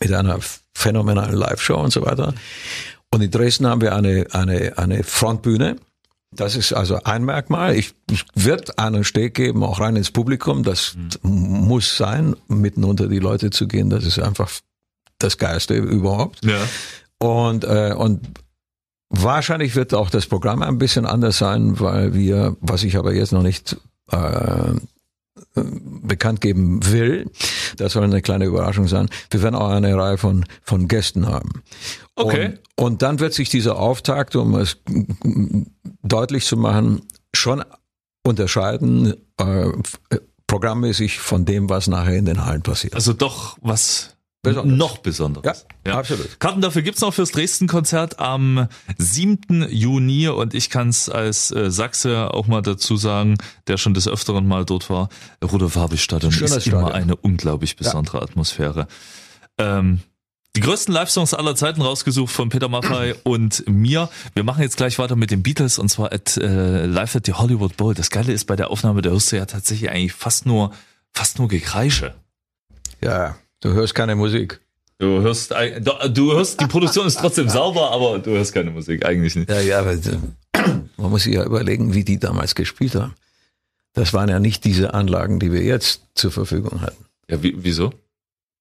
Mit 0.00 0.12
einer 0.12 0.38
phänomenalen 0.74 1.34
Live-Show 1.34 1.76
und 1.76 1.92
so 1.92 2.04
weiter. 2.04 2.34
Und 3.12 3.20
in 3.20 3.30
Dresden 3.30 3.66
haben 3.66 3.80
wir 3.80 3.94
eine, 3.94 4.26
eine, 4.32 4.78
eine 4.78 5.02
Frontbühne. 5.04 5.76
Das 6.34 6.56
ist 6.56 6.72
also 6.72 7.02
ein 7.04 7.24
Merkmal. 7.24 7.76
Ich, 7.76 7.94
ich 8.10 8.24
wird 8.34 8.78
einen 8.78 9.04
Steg 9.04 9.34
geben, 9.34 9.62
auch 9.62 9.80
rein 9.80 9.96
ins 9.96 10.10
Publikum. 10.10 10.62
Das 10.62 10.96
mhm. 11.22 11.66
muss 11.66 11.96
sein, 11.96 12.34
mitten 12.48 12.84
unter 12.84 13.08
die 13.08 13.18
Leute 13.18 13.50
zu 13.50 13.68
gehen. 13.68 13.90
Das 13.90 14.06
ist 14.06 14.18
einfach 14.18 14.50
das 15.22 15.38
Geilste 15.38 15.74
überhaupt. 15.74 16.44
Ja. 16.44 16.58
Und, 17.18 17.64
äh, 17.64 17.94
und 17.96 18.20
wahrscheinlich 19.08 19.76
wird 19.76 19.94
auch 19.94 20.10
das 20.10 20.26
Programm 20.26 20.62
ein 20.62 20.78
bisschen 20.78 21.06
anders 21.06 21.38
sein, 21.38 21.78
weil 21.78 22.14
wir, 22.14 22.56
was 22.60 22.82
ich 22.82 22.96
aber 22.96 23.14
jetzt 23.14 23.32
noch 23.32 23.42
nicht 23.42 23.76
äh, 24.10 24.74
bekannt 25.54 26.40
geben 26.40 26.80
will, 26.90 27.30
das 27.76 27.92
soll 27.92 28.04
eine 28.04 28.22
kleine 28.22 28.46
Überraschung 28.46 28.88
sein. 28.88 29.08
Wir 29.30 29.42
werden 29.42 29.54
auch 29.54 29.68
eine 29.68 29.96
Reihe 29.96 30.18
von, 30.18 30.44
von 30.62 30.88
Gästen 30.88 31.26
haben. 31.26 31.62
Okay. 32.14 32.58
Und, 32.76 32.84
und 32.84 33.02
dann 33.02 33.20
wird 33.20 33.34
sich 33.34 33.48
dieser 33.48 33.78
Auftakt, 33.78 34.36
um 34.36 34.54
es 34.56 34.78
deutlich 36.02 36.44
zu 36.44 36.56
machen, 36.56 37.02
schon 37.34 37.64
unterscheiden, 38.24 39.14
äh, 39.38 39.66
programmmäßig 40.46 41.18
von 41.18 41.44
dem, 41.44 41.70
was 41.70 41.86
nachher 41.86 42.16
in 42.16 42.26
den 42.26 42.44
Hallen 42.44 42.62
passiert. 42.62 42.94
Also 42.94 43.12
doch 43.12 43.56
was 43.62 44.16
Besonderes. 44.44 44.76
Noch 44.76 44.98
besonderes. 44.98 45.66
Ja, 45.86 45.92
ja, 45.92 45.98
absolut. 46.00 46.40
Karten 46.40 46.60
dafür 46.60 46.82
gibt's 46.82 47.00
noch 47.00 47.14
fürs 47.14 47.30
Dresden-Konzert 47.30 48.18
am 48.18 48.66
7. 48.98 49.68
Juni 49.70 50.26
und 50.26 50.52
ich 50.52 50.68
kann 50.68 50.88
es 50.88 51.08
als 51.08 51.52
äh, 51.52 51.70
Sachse 51.70 52.34
auch 52.34 52.48
mal 52.48 52.60
dazu 52.60 52.96
sagen, 52.96 53.38
der 53.68 53.76
schon 53.76 53.94
des 53.94 54.08
Öfteren 54.08 54.48
mal 54.48 54.64
dort 54.64 54.90
war. 54.90 55.10
Rudolf 55.44 55.76
Habich-Stadion 55.76 56.32
ist 56.32 56.50
Stadion. 56.50 56.80
immer 56.80 56.92
eine 56.92 57.14
unglaublich 57.14 57.76
besondere 57.76 58.18
ja. 58.18 58.24
Atmosphäre. 58.24 58.88
Ähm, 59.58 60.00
die 60.56 60.60
größten 60.60 60.92
Live-Songs 60.92 61.34
aller 61.34 61.54
Zeiten 61.54 61.80
rausgesucht 61.80 62.32
von 62.32 62.48
Peter 62.48 62.68
Maffay 62.68 63.14
und 63.22 63.62
mir. 63.68 64.08
Wir 64.34 64.42
machen 64.42 64.62
jetzt 64.62 64.76
gleich 64.76 64.98
weiter 64.98 65.14
mit 65.14 65.30
den 65.30 65.44
Beatles 65.44 65.78
und 65.78 65.88
zwar 65.88 66.12
at, 66.12 66.36
äh, 66.36 66.84
live 66.86 67.14
at 67.14 67.26
the 67.26 67.34
Hollywood 67.34 67.76
Bowl. 67.76 67.94
Das 67.94 68.10
Geile 68.10 68.32
ist, 68.32 68.46
bei 68.46 68.56
der 68.56 68.70
Aufnahme 68.70 69.02
der 69.02 69.12
hörst 69.12 69.30
du 69.30 69.36
ja 69.36 69.46
tatsächlich 69.46 69.88
eigentlich 69.88 70.14
fast 70.14 70.46
nur, 70.46 70.72
fast 71.12 71.38
nur 71.38 71.46
Gekreische. 71.46 72.16
Ja, 73.00 73.36
Du 73.62 73.72
hörst 73.72 73.94
keine 73.94 74.16
Musik. 74.16 74.60
Du 74.98 75.20
hörst, 75.20 75.52
du 76.10 76.32
hörst, 76.32 76.60
die 76.60 76.66
Produktion 76.66 77.06
ist 77.06 77.18
trotzdem 77.18 77.48
sauber, 77.48 77.90
aber 77.92 78.18
du 78.18 78.32
hörst 78.32 78.52
keine 78.52 78.70
Musik, 78.70 79.06
eigentlich 79.06 79.34
nicht. 79.34 79.48
Ja, 79.48 79.60
ja, 79.60 79.78
aber 79.80 79.96
man 80.96 81.10
muss 81.10 81.22
sich 81.22 81.34
ja 81.34 81.44
überlegen, 81.44 81.94
wie 81.94 82.04
die 82.04 82.18
damals 82.18 82.54
gespielt 82.54 82.94
haben. 82.96 83.14
Das 83.94 84.12
waren 84.12 84.28
ja 84.28 84.40
nicht 84.40 84.64
diese 84.64 84.94
Anlagen, 84.94 85.38
die 85.38 85.52
wir 85.52 85.62
jetzt 85.62 86.02
zur 86.14 86.32
Verfügung 86.32 86.80
hatten. 86.80 87.04
Ja, 87.28 87.42
wie, 87.42 87.54
wieso? 87.56 87.92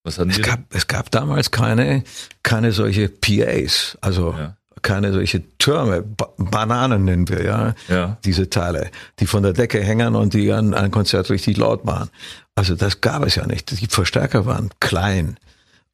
Was 0.03 0.19
hatten 0.19 0.29
es 0.29 0.37
die? 0.37 0.41
Gab, 0.43 0.59
es 0.73 0.87
gab 0.87 1.09
damals 1.11 1.51
keine, 1.51 2.03
keine 2.43 2.71
solche 2.71 3.09
PAs, 3.09 3.97
also 4.01 4.35
ja. 4.37 4.57
keine 4.81 5.13
solche 5.13 5.43
Türme, 5.57 6.01
ba 6.01 6.29
Bananen 6.37 7.05
nennen 7.05 7.29
wir, 7.29 7.43
ja, 7.43 7.75
ja, 7.87 8.17
diese 8.25 8.49
Teile, 8.49 8.91
die 9.19 9.25
von 9.25 9.43
der 9.43 9.53
Decke 9.53 9.81
hängen 9.81 10.15
und 10.15 10.33
die 10.33 10.51
an 10.51 10.73
ein 10.73 10.91
Konzert 10.91 11.29
richtig 11.29 11.57
laut 11.57 11.85
machen. 11.85 12.09
Also 12.55 12.75
das 12.75 13.01
gab 13.01 13.25
es 13.25 13.35
ja 13.35 13.45
nicht. 13.45 13.79
Die 13.79 13.87
Verstärker 13.87 14.45
waren 14.45 14.69
klein. 14.79 15.37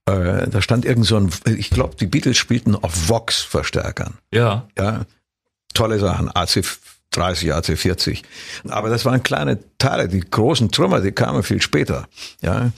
Äh, 0.05 0.47
da 0.47 0.61
stand 0.61 0.85
irgend 0.85 1.05
so 1.05 1.17
ein, 1.17 1.29
ich 1.45 1.69
glaube, 1.69 1.95
die 1.95 2.07
Beatles 2.07 2.37
spielten 2.37 2.75
auf 2.75 3.09
Vox-Verstärkern. 3.09 4.17
Ja. 4.31 4.67
Ja. 4.77 5.05
Tolle 5.73 5.99
Sachen, 5.99 6.29
AC 6.33 6.63
30, 7.11 7.53
AC 7.53 7.77
40. 7.77 8.23
Aber 8.69 8.89
das 8.89 9.05
waren 9.05 9.23
kleine 9.23 9.59
Teile. 9.77 10.07
Die 10.07 10.19
großen 10.19 10.71
Trümmer, 10.71 11.01
die 11.01 11.11
kamen 11.11 11.43
viel 11.43 11.61
später. 11.61 12.07
Ja. 12.41 12.71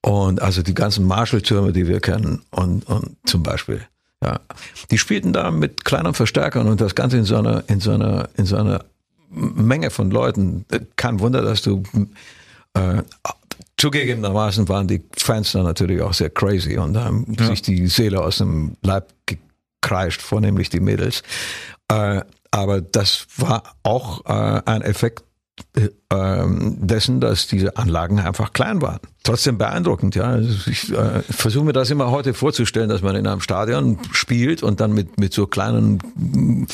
Und 0.00 0.42
also 0.42 0.62
die 0.62 0.74
ganzen 0.74 1.06
Marshall-Türme, 1.06 1.72
die 1.72 1.86
wir 1.86 2.00
kennen, 2.00 2.42
und, 2.50 2.86
und 2.88 3.16
zum 3.24 3.42
Beispiel. 3.42 3.86
Ja. 4.22 4.40
Die 4.90 4.98
spielten 4.98 5.32
da 5.32 5.50
mit 5.50 5.84
kleinen 5.84 6.14
Verstärkern 6.14 6.68
und 6.68 6.80
das 6.80 6.94
Ganze 6.94 7.18
in 7.18 7.24
so 7.24 7.36
einer, 7.36 7.64
in 7.68 7.80
so 7.80 7.92
einer, 7.92 8.28
in 8.36 8.46
so 8.46 8.56
einer 8.56 8.84
Menge 9.30 9.90
von 9.90 10.10
Leuten. 10.10 10.64
Kein 10.96 11.20
Wunder, 11.20 11.42
dass 11.42 11.62
du 11.62 11.82
äh, 12.74 13.02
zugegebenermaßen 13.76 14.68
waren 14.68 14.86
die 14.86 15.02
Fans 15.16 15.52
dann 15.52 15.64
natürlich 15.64 16.00
auch 16.02 16.12
sehr 16.12 16.30
crazy 16.30 16.78
und 16.78 16.96
haben 16.96 17.34
ja. 17.38 17.46
sich 17.46 17.62
die 17.62 17.86
Seele 17.88 18.20
aus 18.20 18.38
dem 18.38 18.76
Leib 18.82 19.12
gekreischt, 19.26 20.22
vornehmlich 20.22 20.70
die 20.70 20.80
Mädels. 20.80 21.22
Äh, 21.88 22.22
aber 22.50 22.80
das 22.80 23.26
war 23.38 23.62
auch 23.82 24.24
äh, 24.26 24.62
ein 24.66 24.82
Effekt 24.82 25.24
äh, 25.74 25.88
ähm, 26.10 26.76
dessen, 26.80 27.20
dass 27.20 27.46
diese 27.46 27.76
Anlagen 27.76 28.20
einfach 28.20 28.52
klein 28.52 28.82
waren. 28.82 29.00
Trotzdem 29.22 29.58
beeindruckend, 29.58 30.14
ja. 30.14 30.24
Also 30.24 30.70
ich 30.70 30.92
äh, 30.92 31.22
versuche 31.22 31.64
mir 31.64 31.72
das 31.72 31.90
immer 31.90 32.10
heute 32.10 32.34
vorzustellen, 32.34 32.88
dass 32.88 33.02
man 33.02 33.16
in 33.16 33.26
einem 33.26 33.40
Stadion 33.40 33.98
spielt 34.12 34.62
und 34.62 34.80
dann 34.80 34.92
mit, 34.92 35.18
mit 35.18 35.32
so 35.32 35.46
kleinen 35.46 36.66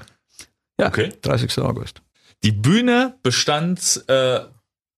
Ja, 0.79 0.87
Okay. 0.87 1.11
30. 1.21 1.57
August. 1.59 2.01
Die 2.43 2.51
Bühne 2.51 3.17
bestand, 3.23 4.03
äh, 4.07 4.41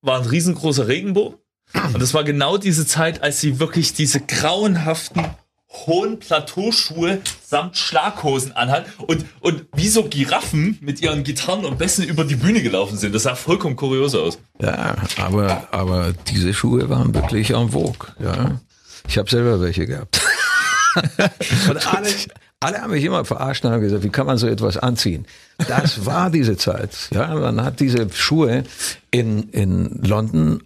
war 0.02 0.22
ein 0.22 0.26
riesengroßer 0.26 0.88
Regenbogen. 0.88 1.40
Und 1.74 2.02
das 2.02 2.14
war 2.14 2.24
genau 2.24 2.58
diese 2.58 2.86
Zeit, 2.86 3.22
als 3.22 3.42
sie 3.42 3.60
wirklich 3.60 3.94
diese 3.94 4.20
grauenhaften 4.20 5.26
hohen 5.72 6.20
Plateauschuhe 6.20 7.22
samt 7.46 7.78
Schlaghosen 7.78 8.54
anhatten 8.54 8.92
und, 9.06 9.26
und 9.40 9.66
wie 9.76 9.88
so 9.88 10.04
Giraffen 10.04 10.78
mit 10.82 11.02
ihren 11.02 11.24
Gitarren 11.24 11.66
und 11.66 11.78
Bässen 11.78 12.06
über 12.06 12.24
die 12.24 12.36
Bühne 12.36 12.62
gelaufen 12.62 12.98
sind. 12.98 13.14
Das 13.14 13.24
sah 13.24 13.36
vollkommen 13.36 13.76
kurios 13.76 14.16
aus. 14.16 14.40
Ja, 14.60 14.96
aber, 15.18 15.68
aber 15.72 16.14
diese 16.28 16.54
Schuhe 16.54 16.90
waren 16.90 17.14
wirklich 17.14 17.52
en 17.52 17.70
vogue, 17.70 18.10
ja. 18.20 18.60
Ich 19.08 19.18
habe 19.18 19.30
selber 19.30 19.62
welche 19.62 19.86
gehabt. 19.88 20.22
Und 21.70 21.88
alle, 21.96 22.10
alle 22.60 22.82
haben 22.82 22.92
mich 22.92 23.04
immer 23.04 23.24
verarscht 23.26 23.64
und 23.64 23.72
haben 23.72 23.82
gesagt, 23.82 24.04
wie 24.04 24.10
kann 24.10 24.26
man 24.26 24.38
so 24.38 24.48
etwas 24.48 24.78
anziehen? 24.78 25.26
Das 25.68 26.06
war 26.06 26.30
diese 26.30 26.58
Zeit. 26.58 27.10
Ja, 27.12 27.34
man 27.36 27.64
hat 27.64 27.80
diese 27.80 28.08
Schuhe 28.14 28.64
in, 29.12 29.50
in 29.50 30.02
London 30.04 30.64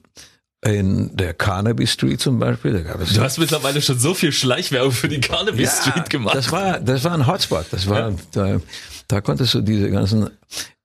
in 0.65 1.15
der 1.15 1.33
Carnaby 1.33 1.85
Street 1.87 2.19
zum 2.21 2.39
Beispiel. 2.39 2.83
Du 3.13 3.21
hast 3.21 3.37
mittlerweile 3.37 3.81
schon 3.81 3.99
so 3.99 4.13
viel 4.13 4.31
Schleichwerbung 4.31 4.91
für 4.91 5.07
die 5.09 5.19
Carnaby 5.19 5.65
Street 5.67 6.09
gemacht. 6.09 6.35
Das 6.35 6.51
war, 6.51 6.79
das 6.79 7.03
war 7.03 7.13
ein 7.13 7.27
Hotspot. 7.27 7.65
Das 7.71 7.87
war, 7.89 8.11
Ja. 8.11 8.15
da, 8.31 8.61
da 9.07 9.21
konntest 9.21 9.53
du 9.53 9.61
diese 9.61 9.89
ganzen 9.91 10.29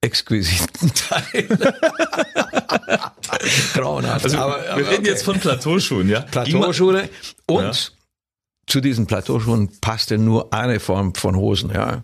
exquisiten 0.00 0.92
Teile. 0.94 1.48
Grauenhaft. 3.74 4.24
also, 4.24 4.38
Aber- 4.38 4.60
wir 4.62 4.70
aber 4.72 4.80
reden 4.80 4.94
okay. 5.00 5.08
jetzt 5.08 5.24
von 5.24 5.38
Plateauschuhen, 5.38 6.08
ja? 6.08 6.20
Plateauschuhe 6.20 7.08
und 7.46 7.62
Ja. 7.64 7.72
zu 8.66 8.80
diesen 8.80 9.06
Plateauschuhen 9.06 9.70
passte 9.80 10.18
nur 10.18 10.52
eine 10.52 10.80
Form 10.80 11.14
von 11.14 11.36
Hosen, 11.36 11.70
ja. 11.70 12.02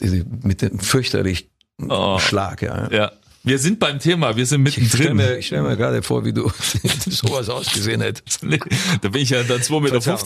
Diese, 0.00 0.24
mit 0.42 0.62
dem 0.62 0.78
fürchterlich 0.78 1.50
Oh. 1.88 2.18
Schlag, 2.18 2.62
ja. 2.62 2.90
Ja. 2.90 3.12
Wir 3.46 3.60
sind 3.60 3.78
beim 3.78 4.00
Thema, 4.00 4.36
wir 4.36 4.44
sind 4.44 4.66
Ich 4.66 4.74
stelle 4.74 5.14
mittendrin. 5.14 5.16
mir, 5.16 5.38
ich 5.38 5.46
stell 5.46 5.62
mir 5.62 5.76
gerade 5.76 6.02
vor, 6.02 6.24
wie 6.24 6.32
du 6.32 6.50
sowas 7.08 7.48
ausgesehen 7.48 8.00
hättest. 8.00 8.42
Nee, 8.42 8.58
da 9.02 9.08
bin 9.08 9.22
ich 9.22 9.30
ja 9.30 9.44
dann 9.44 9.60
2,50 9.60 9.80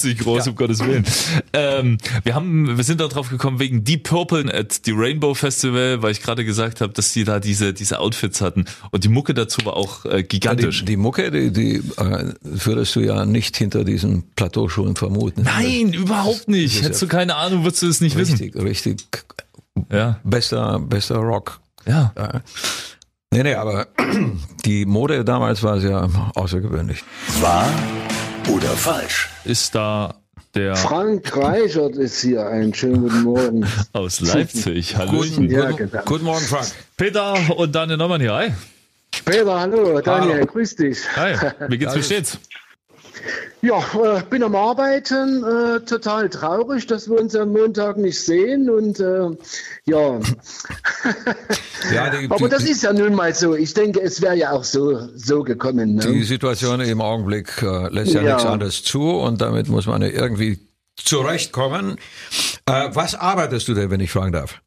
Meter 0.07 0.25
groß, 0.25 0.47
Ja. 0.47 0.51
um 0.51 0.57
Gottes 0.57 0.81
Willen. 0.81 1.05
Ähm, 1.53 1.99
wir 2.25 2.35
haben, 2.35 2.79
wir 2.79 2.83
sind 2.83 2.99
da 2.99 3.09
drauf 3.09 3.29
gekommen 3.29 3.59
wegen 3.61 3.85
Deep 3.85 4.05
Purple 4.09 4.53
at 4.55 4.87
die 4.87 4.93
Rainbow 4.93 5.35
Festival, 5.35 6.01
weil 6.03 6.13
ich 6.13 6.23
gerade 6.23 6.47
gesagt 6.47 6.81
habe, 6.81 6.95
dass 6.95 7.13
die 7.13 7.25
da 7.25 7.41
diese, 7.41 7.75
diese 7.75 7.99
Outfits 8.01 8.41
hatten. 8.41 8.65
Und 8.91 9.05
die 9.05 9.09
Mucke 9.09 9.35
dazu 9.35 9.65
war 9.67 9.75
auch 9.77 10.07
äh, 10.07 10.23
gigantisch. 10.23 10.81
Die, 10.81 10.85
die 10.87 10.97
Mucke, 10.97 11.31
die, 11.31 11.53
die 11.53 11.75
äh, 11.99 12.33
würdest 12.43 12.97
du 12.97 13.01
ja 13.01 13.27
nicht 13.27 13.55
hinter 13.55 13.85
diesen 13.85 14.31
Plateauschuhen 14.35 14.97
vermuten. 14.97 15.43
Nein, 15.43 15.93
überhaupt 15.93 16.49
nicht. 16.49 16.83
Hättest 16.83 17.03
ja 17.03 17.07
du 17.09 17.11
keine 17.15 17.37
Ahnung, 17.37 17.65
würdest 17.65 17.83
du 17.83 17.89
es 17.89 18.01
nicht 18.01 18.17
wissen. 18.17 18.39
Richtig, 18.39 18.57
richtig 18.63 19.03
Ja. 19.93 20.19
bester, 20.25 20.79
bester 20.79 21.17
Rock. 21.17 21.61
Ja. 21.87 22.13
Ja. 22.17 22.41
Nee, 23.33 23.45
nee, 23.45 23.55
aber 23.55 23.87
die 24.65 24.85
Mode 24.85 25.25
damals 25.25 25.63
war 25.63 25.79
sehr 25.79 26.09
außergewöhnlich. 26.35 27.05
Wahr 27.41 27.69
oder 28.49 28.71
falsch? 28.71 29.31
Ist 29.45 29.73
da 29.77 30.17
der 30.57 30.75
Frank 30.75 31.37
Reichert 31.37 31.95
ist 31.95 32.21
hier. 32.23 32.45
Einen 32.49 32.75
schönen 32.75 33.03
guten 33.03 33.23
Morgen. 33.23 33.65
aus 33.93 34.19
Leipzig. 34.21 34.97
Hallöchen. 34.97 35.47
Guten, 35.47 35.51
Ja, 35.51 35.71
guten, 35.71 35.91
genau. 35.93 36.03
guten 36.07 36.25
Morgen, 36.25 36.45
Frank. 36.45 36.67
Peter 36.97 37.37
und 37.57 37.73
Daniel 37.73 37.99
Neumann 37.99 38.21
hier. 38.21 38.35
Hi. 38.35 38.51
Peter, 39.25 39.61
hallo. 39.61 40.01
Daniel, 40.01 40.33
Hallo. 40.35 40.47
grüß 40.47 40.75
dich. 40.75 40.99
Hi. 41.15 41.37
Wie 41.69 41.79
geht's, 41.79 41.95
wie 41.95 42.03
steht's? 42.03 42.37
Ja, 43.63 43.79
äh, 44.19 44.23
bin 44.31 44.43
am 44.43 44.55
Arbeiten. 44.57 45.45
Äh, 45.45 45.81
total 45.81 46.29
traurig, 46.31 46.87
dass 46.87 47.09
wir 47.11 47.21
uns 47.21 47.35
am 47.37 47.53
Montag 47.53 47.97
nicht 47.99 48.21
sehen. 48.21 48.71
Und 48.71 49.01
äh, 49.01 49.31
ja, 49.85 50.19
Ja, 51.95 52.11
die, 52.11 52.27
aber 52.31 52.37
die, 52.37 52.49
das 52.49 52.65
ist 52.65 52.83
ja 52.83 52.93
nun 52.93 53.15
mal 53.15 53.35
so. 53.35 53.55
Ich 53.55 53.75
denke, 53.75 54.01
es 54.01 54.21
wäre 54.23 54.37
ja 54.37 54.53
auch 54.53 54.65
so, 54.65 55.09
so 55.15 55.43
gekommen. 55.43 55.99
die 55.99 56.09
Ne? 56.09 56.25
Situation 56.25 56.81
im 56.81 57.01
Augenblick 57.01 57.63
äh, 57.63 57.89
lässt 57.89 58.13
ja, 58.13 58.23
Ja. 58.23 58.35
nichts 58.35 58.45
anderes 58.47 58.83
zu 58.85 59.03
und 59.11 59.41
damit 59.41 59.69
muss 59.69 59.87
man 59.87 60.03
ja 60.03 60.09
irgendwie 60.09 60.59
zurechtkommen. 60.97 61.97
Äh, 62.67 62.89
was 62.93 63.15
arbeitest 63.15 63.69
du 63.69 63.75
denn, 63.75 63.91
wenn 63.91 64.01
ich 64.01 64.11
fragen 64.11 64.33
darf? 64.33 64.61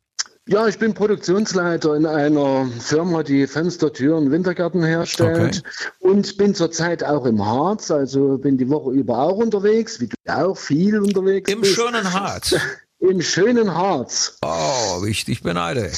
Ja, 0.46 0.68
ich 0.68 0.78
bin 0.78 0.94
Produktionsleiter 0.94 1.96
in 1.96 2.06
einer 2.06 2.70
Firma, 2.80 3.24
die 3.24 3.48
Fenster, 3.48 3.94
Türen, 3.94 4.30
Wintergärten 4.30 4.84
herstellt 4.84 5.64
und 6.00 6.36
bin 6.38 6.54
zurzeit 6.54 7.02
auch 7.02 7.26
im 7.26 7.46
Harz, 7.46 7.90
also 7.92 8.38
bin 8.38 8.58
die 8.58 8.68
Woche 8.68 8.92
über 8.92 9.20
auch 9.20 9.38
unterwegs, 9.38 10.02
wie 10.02 10.08
du 10.08 10.16
auch 10.26 10.58
viel 10.58 11.00
unterwegs 11.00 11.50
Im 11.50 11.62
bist. 11.62 11.76
schönen 11.76 12.12
Harz. 12.12 12.56
Im 13.00 13.22
schönen 13.22 13.74
Harz. 13.74 14.38
Oh, 14.42 15.06
ich 15.08 15.24
dich 15.24 15.44
beneide. 15.44 15.92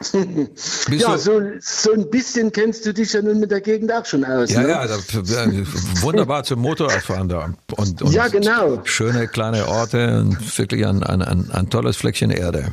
Ja, 0.90 1.18
so, 1.18 1.42
so 1.60 1.92
ein 1.92 2.08
bisschen 2.08 2.52
kennst 2.52 2.86
du 2.86 2.94
dich 2.94 3.12
ja 3.12 3.20
nun 3.20 3.38
mit 3.38 3.50
der 3.50 3.60
Gegend 3.60 3.92
auch 3.92 4.06
schon 4.06 4.24
aus. 4.24 4.50
ja, 4.50 4.62
ne? 4.62 4.68
ja, 4.68 4.84
äh, 4.84 5.66
wunderbar 6.00 6.42
zum 6.44 6.60
Motorradfahren 6.60 7.28
da. 7.28 7.52
Und, 7.76 8.00
und 8.00 8.12
Ja, 8.12 8.28
genau. 8.28 8.80
Schöne 8.84 9.28
kleine 9.28 9.68
Orte 9.68 10.20
und 10.20 10.58
wirklich 10.58 10.86
ein, 10.86 11.02
ein, 11.02 11.20
ein, 11.20 11.50
ein 11.50 11.68
tolles 11.68 11.96
Fleckchen 11.96 12.30
Erde. 12.30 12.72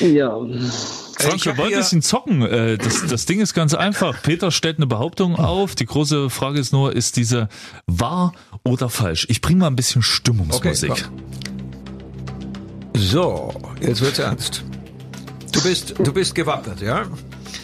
Ja. 0.00 0.30
Frank, 1.18 1.36
Ich 1.36 1.46
wir 1.46 1.56
wollen 1.56 1.72
ein 1.72 1.78
bisschen 1.78 2.02
zocken. 2.02 2.42
Äh, 2.42 2.76
Das, 2.78 3.06
das 3.06 3.26
Ding 3.26 3.40
ist 3.40 3.54
ganz 3.54 3.74
einfach. 3.74 4.20
Peter 4.22 4.50
stellt 4.50 4.78
eine 4.78 4.86
Behauptung 4.86 5.36
auf. 5.36 5.74
Die 5.74 5.86
große 5.86 6.30
Frage 6.30 6.58
ist 6.58 6.72
nur, 6.72 6.94
ist 6.94 7.16
diese 7.16 7.48
wahr 7.86 8.32
oder 8.64 8.88
falsch? 8.88 9.26
Ich 9.30 9.40
bringe 9.40 9.60
mal 9.60 9.66
ein 9.68 9.76
bisschen 9.76 10.02
Stimmungsmusik. 10.02 10.90
Okay, 10.90 11.02
So, 12.96 13.52
jetzt 13.80 14.00
wird's 14.00 14.18
ernst. 14.18 14.64
Du 15.52 15.62
bist, 15.62 15.94
du 15.98 16.12
bist 16.12 16.34
gewappnet, 16.34 16.80
ja? 16.80 17.04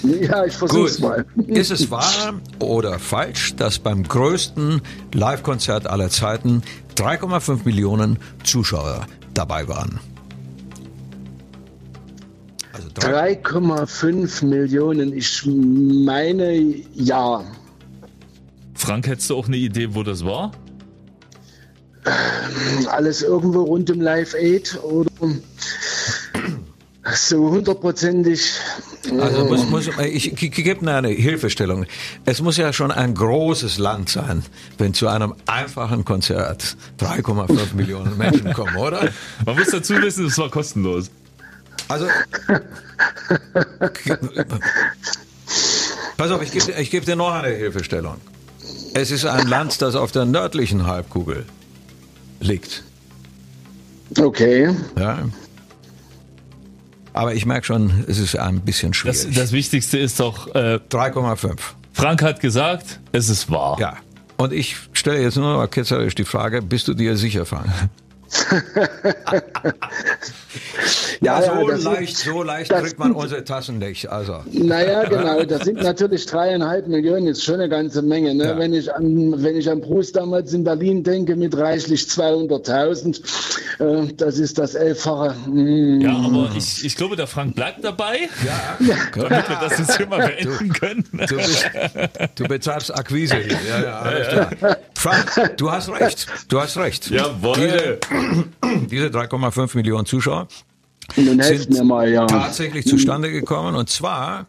ja, 0.02 0.44
ich 0.44 0.54
versuch's 0.54 1.00
mal. 1.00 1.26
Ist 1.48 1.70
es 1.70 1.90
wahr 1.90 2.34
oder 2.60 2.98
falsch, 2.98 3.56
dass 3.56 3.78
beim 3.80 4.04
größten 4.04 4.80
Live-Konzert 5.12 5.86
aller 5.88 6.08
Zeiten 6.08 6.62
3,5 6.96 7.64
Millionen 7.64 8.18
Zuschauer 8.44 9.06
dabei 9.34 9.66
waren? 9.68 9.98
Also 12.96 13.08
drei- 13.08 13.34
3,5 13.34 14.44
Millionen, 14.44 15.12
ich 15.16 15.42
meine 15.46 16.74
ja. 16.94 17.44
Frank, 18.74 19.06
hättest 19.06 19.30
du 19.30 19.36
auch 19.36 19.46
eine 19.46 19.56
Idee, 19.56 19.94
wo 19.94 20.02
das 20.02 20.24
war? 20.24 20.52
Alles 22.88 23.22
irgendwo 23.22 23.62
rund 23.62 23.90
um 23.90 24.00
Live 24.00 24.34
Aid 24.34 24.78
oder 24.82 25.10
so 27.14 27.50
hundertprozentig. 27.50 28.52
Also 29.18 29.44
muss, 29.44 29.66
muss, 29.68 29.88
ich, 30.02 30.32
ich, 30.32 30.42
ich 30.42 30.50
gebe 30.52 30.90
eine 30.90 31.08
Hilfestellung. 31.08 31.86
Es 32.24 32.40
muss 32.40 32.56
ja 32.56 32.72
schon 32.72 32.90
ein 32.90 33.14
großes 33.14 33.78
Land 33.78 34.08
sein, 34.08 34.42
wenn 34.78 34.94
zu 34.94 35.08
einem 35.08 35.34
einfachen 35.46 36.04
Konzert 36.04 36.76
3,5 36.98 37.74
Millionen 37.74 38.16
Menschen 38.16 38.52
kommen, 38.52 38.76
oder? 38.76 39.08
Man 39.44 39.56
muss 39.58 39.68
dazu 39.70 39.94
wissen, 40.00 40.26
es 40.26 40.38
war 40.38 40.50
kostenlos. 40.50 41.10
Also, 41.90 42.06
pass 46.16 46.30
auf, 46.30 46.42
ich 46.42 46.52
gebe 46.52 46.84
geb 46.84 47.04
dir 47.04 47.16
noch 47.16 47.32
eine 47.32 47.48
Hilfestellung. 47.54 48.16
Es 48.94 49.10
ist 49.10 49.24
ein 49.24 49.48
Land, 49.48 49.82
das 49.82 49.94
auf 49.96 50.12
der 50.12 50.24
nördlichen 50.24 50.86
Halbkugel 50.86 51.46
liegt. 52.40 52.84
Okay. 54.18 54.74
Ja. 54.98 55.18
Aber 57.12 57.34
ich 57.34 57.44
merke 57.44 57.66
schon, 57.66 58.04
es 58.06 58.18
ist 58.18 58.36
ein 58.36 58.60
bisschen 58.60 58.92
Das, 58.92 58.98
schwierig. 58.98 59.34
das 59.36 59.52
Wichtigste 59.52 59.98
ist 59.98 60.20
doch, 60.20 60.46
äh, 60.54 60.78
3,5. 60.90 61.58
Frank 61.92 62.22
hat 62.22 62.40
gesagt, 62.40 63.00
es 63.12 63.28
ist 63.28 63.50
wahr. 63.50 63.76
Ja. 63.80 63.96
Und 64.36 64.52
ich 64.52 64.76
stelle 64.92 65.20
jetzt 65.20 65.36
nur 65.36 65.56
mal 65.56 65.66
ketzerisch 65.68 66.14
die 66.14 66.24
Frage, 66.24 66.62
bist 66.62 66.86
du 66.88 66.94
dir 66.94 67.16
sicher, 67.16 67.44
Frank? 67.46 67.66
Ja, 71.22 71.42
ja 71.42 71.76
so 71.76 71.90
leicht, 71.90 72.12
ist, 72.12 72.24
so 72.24 72.42
leicht 72.42 72.72
kriegt 72.72 72.98
man 72.98 73.12
unsere 73.12 73.44
Tassen 73.44 73.78
nicht. 73.78 74.08
Also. 74.08 74.38
Naja, 74.50 75.04
genau. 75.08 75.44
Das 75.44 75.64
sind 75.64 75.82
natürlich 75.82 76.24
dreieinhalb 76.26 76.88
Millionen, 76.88 77.26
ist 77.26 77.44
schon 77.44 77.56
eine 77.56 77.68
ganze 77.68 78.00
Menge. 78.00 78.34
Ne? 78.34 78.44
Ja. 78.44 78.58
Wenn, 78.58 78.72
ich 78.72 78.90
an, 78.92 79.42
wenn 79.42 79.56
ich 79.56 79.68
an 79.68 79.82
Bruce 79.82 80.12
damals 80.12 80.54
in 80.54 80.64
Berlin 80.64 81.04
denke 81.04 81.36
mit 81.36 81.54
reichlich 81.56 82.02
200.000, 82.02 83.20
äh, 83.80 84.12
das 84.14 84.38
ist 84.38 84.58
das 84.58 84.74
Elffache. 84.74 85.34
Mm. 85.46 86.00
Ja, 86.00 86.16
aber 86.16 86.50
ich, 86.56 86.86
ich 86.86 86.96
glaube, 86.96 87.16
der 87.16 87.26
Frank 87.26 87.54
bleibt 87.54 87.84
dabei. 87.84 88.28
Ja, 88.44 88.86
ja. 88.86 88.96
damit 89.14 89.48
wir 89.48 89.58
das 89.60 89.78
jetzt 89.78 90.08
mal 90.08 90.26
beenden 90.26 90.68
du, 90.68 90.78
können. 90.78 91.04
Du, 91.28 91.36
bist, 91.36 91.70
du 92.36 92.44
bezahlst 92.44 92.94
Akquise 92.94 93.36
hier. 93.46 93.58
Ja, 93.68 94.10
ja, 94.10 94.24
klar. 94.24 94.50
Frank, 95.00 95.56
du 95.56 95.70
hast 95.70 95.88
recht. 95.88 96.26
Du 96.48 96.60
hast 96.60 96.76
recht. 96.76 97.10
Jawohl. 97.10 97.54
Diese, 97.54 97.98
diese 98.90 99.06
3,5 99.06 99.74
Millionen 99.76 100.04
Zuschauer 100.04 100.46
sind 101.16 101.84
mal, 101.84 102.06
ja. 102.06 102.26
tatsächlich 102.26 102.86
zustande 102.86 103.32
gekommen 103.32 103.76
und 103.76 103.88
zwar 103.88 104.46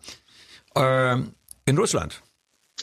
äh, 0.75 1.15
in 1.65 1.77
Russland. 1.77 2.21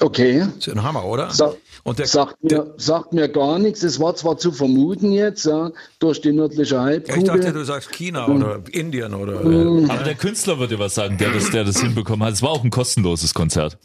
Okay. 0.00 0.46
Das 0.56 0.66
ist 0.66 0.68
ein 0.68 0.82
Hammer, 0.82 1.04
oder? 1.04 1.30
Sa 1.30 1.54
und 1.84 1.98
der, 1.98 2.06
sagt, 2.06 2.42
mir, 2.42 2.48
der, 2.48 2.66
sagt 2.78 3.12
mir 3.12 3.28
gar 3.28 3.58
nichts. 3.58 3.82
Es 3.82 4.00
war 4.00 4.16
zwar 4.16 4.38
zu 4.38 4.50
vermuten 4.50 5.12
jetzt, 5.12 5.44
ja, 5.44 5.70
durch 5.98 6.22
die 6.22 6.32
nördliche 6.32 6.80
Halbkugel. 6.80 7.22
Ich 7.22 7.28
dachte, 7.28 7.52
du 7.52 7.64
sagst 7.64 7.92
China 7.92 8.28
oder 8.28 8.62
Indien 8.72 9.12
oder. 9.12 9.44
Mhm. 9.44 9.90
Aber 9.90 10.04
der 10.04 10.14
Künstler 10.14 10.58
würde 10.58 10.78
was 10.78 10.94
sagen, 10.94 11.18
der 11.18 11.32
das, 11.32 11.50
der 11.50 11.64
das 11.64 11.80
hinbekommen 11.80 12.26
hat. 12.26 12.32
Es 12.32 12.42
war 12.42 12.50
auch 12.50 12.64
ein 12.64 12.70
kostenloses 12.70 13.34
Konzert. 13.34 13.76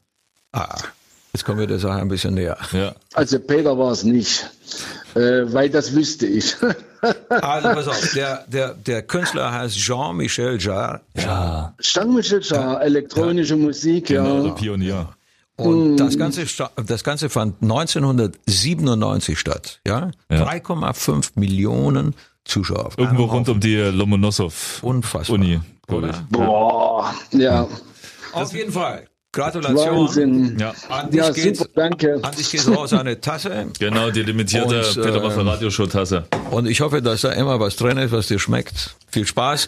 Ah, 0.53 0.77
jetzt 1.33 1.43
kommen 1.45 1.59
wir 1.59 1.67
der 1.67 1.79
Sache 1.79 1.99
ein 1.99 2.07
bisschen 2.07 2.35
näher. 2.35 2.57
Ja. 2.71 2.93
Also 3.13 3.39
Peter 3.39 3.77
war 3.77 3.91
es 3.91 4.03
nicht, 4.03 4.49
äh, 5.15 5.43
weil 5.51 5.69
das 5.69 5.93
wüsste 5.93 6.27
ich. 6.27 6.55
also 7.29 7.69
pass 7.69 7.87
auf, 7.87 8.11
der, 8.13 8.45
der, 8.47 8.73
der 8.75 9.01
Künstler 9.03 9.51
heißt 9.51 9.75
Jean-Michel 9.75 10.61
Jarre. 10.61 11.01
Ja. 11.15 11.73
Jean-Michel 11.81 12.41
Jarre, 12.41 12.83
elektronische 12.83 13.55
Musik, 13.55 14.07
genau, 14.07 14.37
ja. 14.37 14.43
Der 14.43 14.51
Pionier. 14.51 15.09
Und 15.55 15.95
mm. 15.95 15.97
das 15.97 16.17
Ganze, 16.17 16.45
das 16.85 17.03
Ganze 17.03 17.29
fand 17.29 17.61
1997 17.61 19.37
statt, 19.37 19.81
ja? 19.85 20.11
ja. 20.29 20.43
3,5 20.45 21.31
Millionen 21.35 22.15
Zuschauer. 22.45 22.91
Irgendwo 22.97 23.25
rund 23.25 23.49
um 23.49 23.59
die 23.59 23.77
Lomonossow 23.77 24.51
Unfassbar. 24.81 25.35
Uni. 25.35 25.61
Oder? 25.87 26.25
Boah, 26.29 27.13
ja. 27.31 27.67
Auf 28.33 28.53
jeden 28.53 28.71
Fall. 28.71 29.07
Gratulation. 29.33 30.07
Wahnsinn. 30.07 30.59
Ja. 30.59 30.73
An 30.89 31.09
dich 31.09 31.19
ja, 31.19 31.31
geht, 31.31 31.57
super, 31.57 31.69
danke. 31.75 32.19
An 32.21 32.35
dich 32.35 32.51
geht 32.51 32.67
raus 32.67 32.93
eine 32.93 33.19
Tasse. 33.19 33.67
Genau, 33.79 34.11
die 34.11 34.21
limitierte 34.21 34.77
und, 34.77 34.95
Peter 34.95 35.23
äh, 35.23 35.41
Radioshow 35.41 35.87
Tasse. 35.87 36.25
Und 36.51 36.67
ich 36.67 36.81
hoffe, 36.81 37.01
dass 37.01 37.21
da 37.21 37.31
immer 37.31 37.59
was 37.59 37.75
drin 37.75 37.97
ist, 37.97 38.11
was 38.11 38.27
dir 38.27 38.39
schmeckt. 38.39 38.95
Viel 39.09 39.25
Spaß. 39.25 39.67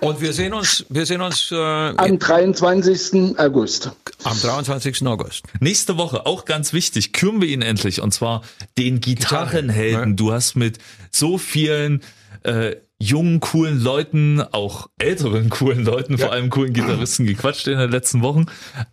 Und 0.00 0.20
wir 0.20 0.32
sehen 0.32 0.52
uns, 0.52 0.84
wir 0.88 1.06
sehen 1.06 1.22
uns 1.22 1.50
äh, 1.52 1.56
am 1.56 2.18
23. 2.18 3.38
August. 3.38 3.92
Am 4.24 4.38
23. 4.38 5.06
August. 5.06 5.44
Nächste 5.60 5.96
Woche, 5.96 6.26
auch 6.26 6.44
ganz 6.44 6.72
wichtig, 6.72 7.12
küren 7.12 7.40
wir 7.40 7.48
ihn 7.48 7.62
endlich. 7.62 8.02
Und 8.02 8.12
zwar 8.12 8.42
den 8.76 9.00
Gitarrenhelden. 9.00 10.16
Gitarre. 10.16 10.16
Du 10.16 10.32
hast 10.32 10.56
mit 10.56 10.78
so 11.10 11.38
vielen 11.38 12.02
äh, 12.42 12.76
jungen, 13.02 13.40
coolen 13.40 13.80
Leuten, 13.80 14.40
auch 14.40 14.88
älteren, 14.98 15.50
coolen 15.50 15.84
Leuten, 15.84 16.16
ja. 16.16 16.26
vor 16.26 16.32
allem 16.32 16.50
coolen 16.50 16.72
Gitarristen 16.72 17.26
gequatscht 17.26 17.66
in 17.66 17.78
den 17.78 17.90
letzten 17.90 18.22
Wochen. 18.22 18.46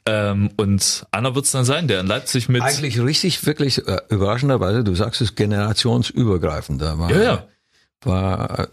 Ähm, 0.06 0.50
und 0.58 1.06
Anna 1.12 1.36
wird 1.36 1.46
es 1.46 1.52
dann 1.52 1.66
sein, 1.66 1.88
der 1.88 2.00
in 2.00 2.08
Leipzig 2.08 2.50
mit. 2.50 2.62
Eigentlich 2.62 3.00
richtig, 3.00 3.46
wirklich 3.46 3.88
äh, 3.88 4.00
überraschenderweise, 4.10 4.84
du 4.84 4.96
sagst 4.96 5.22
es 5.22 5.36
generationsübergreifend. 5.36 6.82
Da 6.82 6.98
war, 6.98 7.12
ja, 7.12 7.22
ja. 7.22 7.48
war 8.04 8.70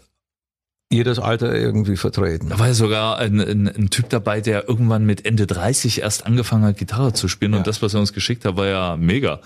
jedes 0.89 1.19
Alter 1.19 1.53
irgendwie 1.53 1.97
vertreten. 1.97 2.49
Da 2.49 2.59
war 2.59 2.67
ja 2.67 2.73
sogar 2.73 3.17
ein, 3.19 3.39
ein, 3.39 3.67
ein, 3.67 3.89
Typ 3.89 4.09
dabei, 4.09 4.39
der 4.39 4.69
irgendwann 4.69 5.05
mit 5.05 5.25
Ende 5.25 5.45
30 5.45 6.01
erst 6.01 6.25
angefangen 6.25 6.63
hat, 6.63 6.77
Gitarre 6.77 7.13
zu 7.13 7.27
spielen. 7.27 7.51
Ja. 7.51 7.57
Und 7.59 7.67
das, 7.67 7.81
was 7.81 7.93
er 7.93 7.99
uns 7.99 8.13
geschickt 8.13 8.45
hat, 8.45 8.55
war 8.55 8.67
ja 8.67 8.97
mega. 8.97 9.41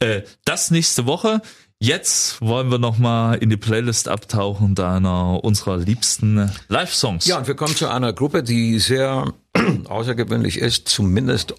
Äh, 0.00 0.22
das 0.44 0.70
nächste 0.70 1.06
Woche. 1.06 1.42
Jetzt 1.80 2.40
wollen 2.40 2.72
wir 2.72 2.78
nochmal 2.78 3.38
in 3.38 3.50
die 3.50 3.56
Playlist 3.56 4.08
abtauchen 4.08 4.74
deiner 4.74 5.44
unserer 5.44 5.76
liebsten 5.76 6.50
Live-Songs. 6.66 7.26
Ja, 7.26 7.38
und 7.38 7.46
wir 7.46 7.54
kommen 7.54 7.76
zu 7.76 7.88
einer 7.88 8.12
Gruppe, 8.12 8.42
die 8.42 8.80
sehr 8.80 9.32
außergewöhnlich 9.88 10.58
ist, 10.58 10.88
zumindest 10.88 11.54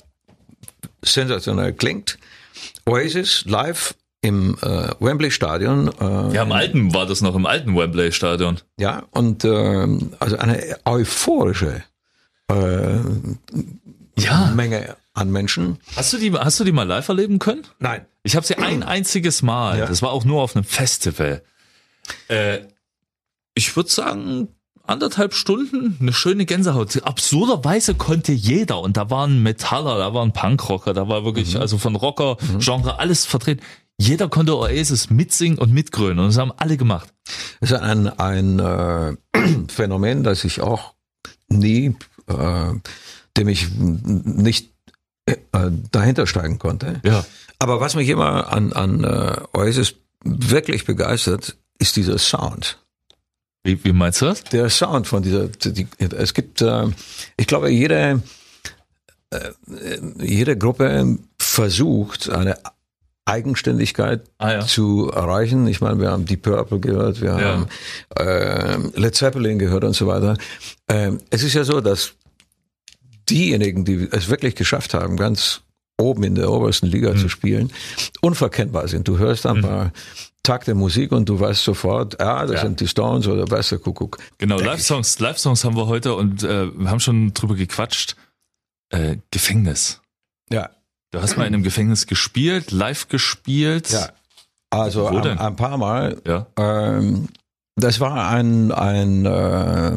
sensationell 1.01 1.71
klingt. 1.71 2.17
Oasis 2.85 3.45
live 3.45 3.95
im 4.19 4.57
äh, 4.61 4.89
Wembley 4.99 5.31
Stadion. 5.31 5.89
Äh, 6.01 6.33
ja, 6.33 6.43
im 6.43 6.51
alten 6.51 6.93
war 6.93 7.05
das 7.05 7.21
noch 7.21 7.35
im 7.35 7.45
alten 7.45 7.77
Wembley 7.77 8.11
Stadion. 8.11 8.59
Ja, 8.77 9.03
und 9.11 9.45
äh, 9.45 9.87
also 10.19 10.37
eine 10.37 10.77
euphorische 10.83 11.81
äh, 12.51 12.97
ja. 14.17 14.51
Menge 14.53 14.97
an 15.19 15.31
Menschen. 15.31 15.79
Hast 15.95 16.13
du 16.13 16.17
die, 16.17 16.31
hast 16.33 16.59
du 16.59 16.63
die 16.63 16.71
mal 16.71 16.83
live 16.83 17.07
erleben 17.07 17.39
können? 17.39 17.63
Nein. 17.79 18.05
Ich 18.23 18.35
habe 18.35 18.45
sie 18.45 18.57
ein 18.57 18.83
einziges 18.83 19.41
Mal. 19.41 19.79
Ja. 19.79 19.85
Das 19.85 20.01
war 20.01 20.11
auch 20.11 20.25
nur 20.25 20.41
auf 20.41 20.55
einem 20.55 20.65
Festival. 20.65 21.43
Äh, 22.27 22.59
ich 23.53 23.75
würde 23.75 23.89
sagen, 23.89 24.49
anderthalb 24.89 25.33
Stunden, 25.33 25.97
eine 25.99 26.13
schöne 26.13 26.45
Gänsehaut. 26.45 27.03
Absurderweise 27.03 27.93
konnte 27.95 28.31
jeder, 28.31 28.79
und 28.81 28.97
da 28.97 29.09
waren 29.09 29.43
Metaller, 29.43 29.97
da 29.97 30.13
waren 30.13 30.33
Punkrocker, 30.33 30.93
da 30.93 31.07
war 31.07 31.23
wirklich, 31.23 31.53
mhm. 31.53 31.61
also 31.61 31.77
von 31.77 31.95
Rocker-Genre 31.95 32.93
mhm. 32.93 32.99
alles 32.99 33.25
vertreten. 33.25 33.61
Jeder 34.01 34.29
konnte 34.29 34.57
Oasis 34.57 35.09
mitsingen 35.09 35.59
und 35.59 35.73
mitgrönen 35.73 36.19
und 36.19 36.27
das 36.27 36.37
haben 36.37 36.53
alle 36.55 36.77
gemacht. 36.77 37.13
Das 37.59 37.71
ist 37.71 37.79
ein, 37.79 38.07
ein 38.07 38.59
äh, 38.59 39.15
Phänomen, 39.67 40.23
das 40.23 40.45
ich 40.45 40.61
auch 40.61 40.93
nie, 41.49 41.95
äh, 42.27 42.73
dem 43.35 43.47
ich 43.47 43.69
nicht 43.71 44.73
äh, 45.29 45.71
dahinter 45.91 46.27
steigen 46.27 46.59
konnte. 46.59 47.01
Ja. 47.03 47.25
Aber 47.59 47.79
was 47.79 47.95
mich 47.95 48.09
immer 48.09 48.51
an, 48.51 48.73
an 48.73 49.03
äh, 49.03 49.35
Oasis 49.53 49.95
wirklich 50.23 50.85
begeistert, 50.85 51.57
ist 51.77 51.95
dieser 51.95 52.17
Sound. 52.17 52.77
Wie, 53.63 53.83
wie 53.83 53.93
meinst 53.93 54.21
du 54.21 54.25
das? 54.25 54.43
Der 54.45 54.69
Sound 54.69 55.07
von 55.07 55.21
dieser, 55.23 55.47
die, 55.47 55.87
es 55.99 56.33
gibt, 56.33 56.61
äh, 56.61 56.87
ich 57.37 57.47
glaube, 57.47 57.69
jede, 57.69 58.21
äh, 59.31 59.51
jede 60.19 60.57
Gruppe 60.57 61.17
versucht, 61.37 62.29
eine 62.29 62.57
Eigenständigkeit 63.25 64.23
ah, 64.39 64.51
ja. 64.53 64.59
zu 64.65 65.11
erreichen. 65.11 65.67
Ich 65.67 65.81
meine, 65.81 65.99
wir 65.99 66.09
haben 66.09 66.25
Deep 66.25 66.41
Purple 66.41 66.79
gehört, 66.79 67.21
wir 67.21 67.37
ja. 67.37 67.39
haben 67.39 67.67
äh, 68.17 68.99
Led 68.99 69.15
Zeppelin 69.15 69.59
gehört 69.59 69.83
und 69.83 69.93
so 69.93 70.07
weiter. 70.07 70.35
Ähm, 70.87 71.19
es 71.29 71.43
ist 71.43 71.53
ja 71.53 71.63
so, 71.63 71.79
dass 71.79 72.13
diejenigen, 73.29 73.85
die 73.85 74.07
es 74.11 74.29
wirklich 74.29 74.55
geschafft 74.55 74.93
haben, 74.93 75.17
ganz 75.17 75.61
oben 75.99 76.23
in 76.23 76.35
der 76.35 76.49
obersten 76.51 76.87
Liga 76.87 77.13
mhm. 77.13 77.17
zu 77.17 77.29
spielen, 77.29 77.71
unverkennbar 78.21 78.87
sind. 78.87 79.07
Du 79.07 79.17
hörst 79.17 79.45
ein 79.45 79.57
mhm. 79.57 79.61
paar 79.61 79.91
Takte 80.43 80.73
Musik 80.73 81.11
und 81.11 81.27
du 81.27 81.39
weißt 81.39 81.63
sofort, 81.63 82.19
ah, 82.19 82.45
das 82.45 82.57
ja. 82.57 82.61
sind 82.61 82.79
die 82.79 82.87
Stones 82.87 83.27
oder 83.27 83.49
weißt 83.49 83.73
du, 83.73 83.79
Kuckuck. 83.79 84.17
Genau, 84.37 84.57
Live-Songs, 84.59 85.19
Live-Songs 85.19 85.63
haben 85.65 85.75
wir 85.75 85.87
heute 85.87 86.15
und 86.15 86.43
äh, 86.43 86.67
wir 86.75 86.89
haben 86.89 86.99
schon 86.99 87.33
drüber 87.33 87.55
gequatscht. 87.55 88.15
Äh, 88.89 89.17
Gefängnis. 89.29 90.01
Ja. 90.49 90.71
Du 91.11 91.21
hast 91.21 91.37
mal 91.37 91.45
in 91.45 91.53
einem 91.53 91.63
Gefängnis 91.63 92.07
gespielt, 92.07 92.71
live 92.71 93.07
gespielt. 93.07 93.91
Ja. 93.91 94.09
Also 94.71 95.07
ein, 95.07 95.37
ein, 95.37 95.55
paar 95.55 95.77
Mal. 95.77 96.21
Ja. 96.25 96.47
Ähm, 96.57 97.29
das 97.75 97.99
war 97.99 98.29
ein, 98.29 98.71
ein, 98.71 99.25
äh, 99.25 99.91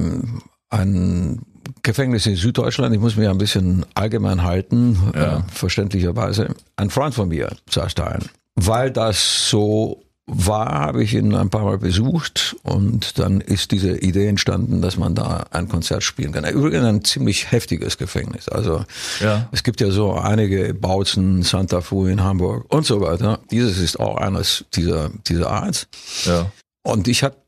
ein 0.70 1.51
Gefängnis 1.82 2.26
in 2.26 2.36
Süddeutschland. 2.36 2.94
Ich 2.94 3.00
muss 3.00 3.16
mich 3.16 3.28
ein 3.28 3.38
bisschen 3.38 3.86
allgemein 3.94 4.42
halten, 4.42 5.12
ja. 5.14 5.38
äh, 5.38 5.42
verständlicherweise. 5.52 6.54
Ein 6.76 6.90
Freund 6.90 7.14
von 7.14 7.28
mir 7.28 7.56
saß 7.70 7.94
da 7.94 8.06
ein. 8.06 8.24
Weil 8.54 8.90
das 8.90 9.48
so 9.48 10.02
war, 10.26 10.70
habe 10.70 11.02
ich 11.02 11.14
ihn 11.14 11.34
ein 11.34 11.50
paar 11.50 11.64
Mal 11.64 11.78
besucht 11.78 12.56
und 12.62 13.18
dann 13.18 13.40
ist 13.40 13.72
diese 13.72 13.98
Idee 13.98 14.28
entstanden, 14.28 14.80
dass 14.80 14.96
man 14.96 15.14
da 15.14 15.46
ein 15.50 15.68
Konzert 15.68 16.04
spielen 16.04 16.32
kann. 16.32 16.44
Übrigens 16.44 16.84
ein 16.84 17.04
ziemlich 17.04 17.50
heftiges 17.50 17.98
Gefängnis. 17.98 18.48
Also 18.48 18.84
ja. 19.20 19.48
es 19.50 19.64
gibt 19.64 19.80
ja 19.80 19.90
so 19.90 20.14
einige 20.14 20.74
Bautzen, 20.74 21.42
Santa 21.42 21.80
Fu 21.80 22.06
in 22.06 22.22
Hamburg 22.22 22.72
und 22.72 22.86
so 22.86 23.00
weiter. 23.00 23.40
Dieses 23.50 23.78
ist 23.78 23.98
auch 23.98 24.16
eines 24.16 24.64
dieser, 24.74 25.10
dieser 25.26 25.50
Art. 25.50 25.88
Ja. 26.24 26.52
Und 26.82 27.08
ich 27.08 27.24
hatte 27.24 27.38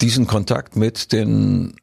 diesen 0.00 0.26
Kontakt 0.26 0.76
mit 0.76 1.12
den 1.12 1.74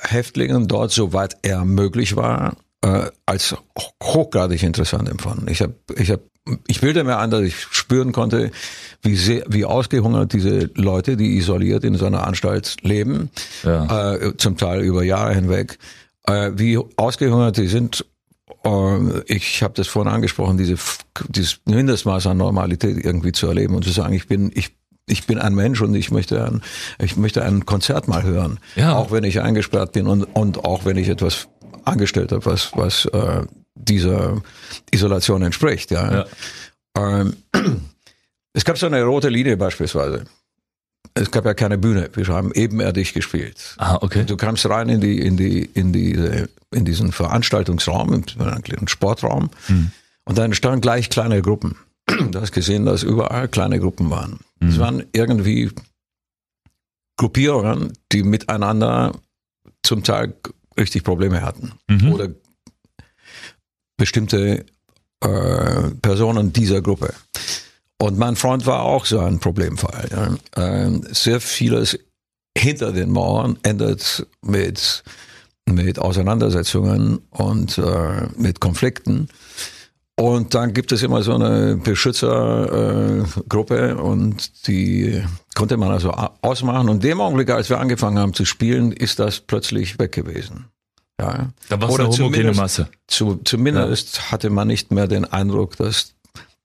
Häftlingen 0.00 0.68
dort, 0.68 0.90
soweit 0.90 1.36
er 1.42 1.64
möglich 1.64 2.16
war, 2.16 2.56
äh, 2.82 3.10
als 3.26 3.56
hochgradig 4.02 4.62
interessant 4.62 5.08
empfunden. 5.08 5.48
Ich 5.48 5.62
habe 5.62 5.74
ich 5.96 6.10
hab 6.10 6.20
ich 6.66 6.80
bilde 6.80 7.04
mir 7.04 7.16
an, 7.16 7.30
dass 7.30 7.42
ich 7.42 7.56
spüren 7.70 8.12
konnte, 8.12 8.50
wie 9.02 9.16
sehr, 9.16 9.44
wie 9.48 9.64
ausgehungert 9.64 10.32
diese 10.32 10.70
Leute, 10.74 11.16
die 11.16 11.36
isoliert 11.38 11.84
in 11.84 11.94
so 11.94 12.04
einer 12.06 12.26
Anstalt 12.26 12.76
leben, 12.82 13.30
ja. 13.62 14.14
äh, 14.14 14.36
zum 14.36 14.56
Teil 14.56 14.82
über 14.82 15.02
Jahre 15.02 15.34
hinweg, 15.34 15.78
äh, 16.26 16.50
wie 16.54 16.78
ausgehungert 16.96 17.56
die 17.56 17.68
sind. 17.68 18.04
Ich 19.26 19.62
habe 19.62 19.74
das 19.74 19.88
vorhin 19.88 20.12
angesprochen, 20.12 20.56
diese, 20.56 20.76
dieses 21.28 21.60
Mindestmaß 21.66 22.26
an 22.28 22.38
Normalität 22.38 23.02
irgendwie 23.02 23.32
zu 23.32 23.46
erleben 23.46 23.74
und 23.74 23.84
zu 23.84 23.90
sagen, 23.90 24.14
ich 24.14 24.26
bin, 24.26 24.50
ich 24.54 24.74
ich 25.06 25.26
bin 25.26 25.38
ein 25.38 25.54
Mensch 25.54 25.80
und 25.82 25.94
ich 25.94 26.10
möchte 26.10 26.44
ein, 26.44 26.62
ich 26.98 27.16
möchte 27.16 27.44
ein 27.44 27.66
Konzert 27.66 28.08
mal 28.08 28.22
hören. 28.22 28.58
Ja. 28.76 28.96
Auch 28.96 29.10
wenn 29.12 29.24
ich 29.24 29.40
eingesperrt 29.40 29.92
bin 29.92 30.06
und, 30.06 30.24
und 30.24 30.64
auch 30.64 30.84
wenn 30.84 30.96
ich 30.96 31.08
etwas 31.08 31.48
angestellt 31.84 32.32
habe, 32.32 32.44
was, 32.46 32.70
was 32.74 33.04
äh, 33.06 33.44
dieser 33.74 34.40
Isolation 34.90 35.42
entspricht. 35.42 35.90
Ja. 35.90 36.12
ja. 36.12 36.26
Ähm, 36.96 37.36
es 38.52 38.64
gab 38.64 38.78
so 38.78 38.86
eine 38.86 39.02
rote 39.02 39.28
Linie 39.28 39.56
beispielsweise. 39.56 40.24
Es 41.12 41.30
gab 41.30 41.44
ja 41.44 41.54
keine 41.54 41.78
Bühne. 41.78 42.10
Wir 42.14 42.26
haben 42.28 42.52
ebenerdig 42.54 43.12
gespielt. 43.12 43.76
Ah, 43.78 43.98
okay. 44.00 44.24
Du 44.24 44.36
kamst 44.36 44.68
rein 44.68 44.88
in 44.88 45.00
die, 45.00 45.20
in 45.20 45.36
die, 45.36 45.64
in 45.64 45.92
die, 45.92 46.46
in 46.72 46.84
diesen 46.84 47.12
Veranstaltungsraum, 47.12 48.12
in 48.12 48.24
einen 48.40 48.88
Sportraum. 48.88 49.50
Hm. 49.66 49.92
Und 50.24 50.38
dann 50.38 50.54
standen 50.54 50.80
gleich 50.80 51.10
kleine 51.10 51.42
Gruppen. 51.42 51.76
Du 52.06 52.40
hast 52.40 52.52
gesehen, 52.52 52.84
dass 52.86 53.02
überall 53.02 53.48
kleine 53.48 53.78
Gruppen 53.80 54.10
waren. 54.10 54.40
Mhm. 54.60 54.68
Es 54.68 54.78
waren 54.78 55.04
irgendwie 55.12 55.70
Gruppierungen, 57.16 57.92
die 58.12 58.22
miteinander 58.22 59.18
zum 59.82 60.02
Teil 60.02 60.34
richtig 60.76 61.04
Probleme 61.04 61.42
hatten. 61.42 61.72
Mhm. 61.88 62.12
Oder 62.12 62.28
bestimmte 63.96 64.64
äh, 65.20 65.90
Personen 66.02 66.52
dieser 66.52 66.82
Gruppe. 66.82 67.14
Und 67.98 68.18
mein 68.18 68.36
Freund 68.36 68.66
war 68.66 68.82
auch 68.82 69.06
so 69.06 69.20
ein 69.20 69.38
Problemfall. 69.38 70.36
Ja. 70.56 70.86
Äh, 70.86 71.00
sehr 71.12 71.40
vieles 71.40 71.98
hinter 72.56 72.92
den 72.92 73.10
Mauern 73.10 73.58
endet 73.62 74.26
mit, 74.42 75.02
mit 75.66 75.98
Auseinandersetzungen 75.98 77.18
und 77.30 77.78
äh, 77.78 78.26
mit 78.36 78.60
Konflikten. 78.60 79.28
Und 80.16 80.54
dann 80.54 80.72
gibt 80.72 80.92
es 80.92 81.02
immer 81.02 81.22
so 81.22 81.34
eine 81.34 81.76
Beschützergruppe 81.76 83.90
äh, 83.90 83.94
und 83.94 84.68
die 84.68 85.24
konnte 85.56 85.76
man 85.76 85.90
also 85.90 86.12
ausmachen. 86.40 86.88
Und 86.88 87.02
dem 87.02 87.20
Augenblick, 87.20 87.50
als 87.50 87.68
wir 87.68 87.80
angefangen 87.80 88.18
haben 88.18 88.32
zu 88.32 88.44
spielen, 88.44 88.92
ist 88.92 89.18
das 89.18 89.40
plötzlich 89.40 89.98
weg 89.98 90.12
gewesen. 90.12 90.66
Ja. 91.20 91.48
Da 91.68 91.80
war 91.80 91.88
es 91.88 91.98
eine 91.98 92.08
homogene 92.08 92.52
Masse. 92.52 92.88
Zu, 93.08 93.40
zumindest 93.44 94.16
ja. 94.16 94.32
hatte 94.32 94.50
man 94.50 94.68
nicht 94.68 94.92
mehr 94.92 95.08
den 95.08 95.24
Eindruck, 95.24 95.76
dass 95.78 96.14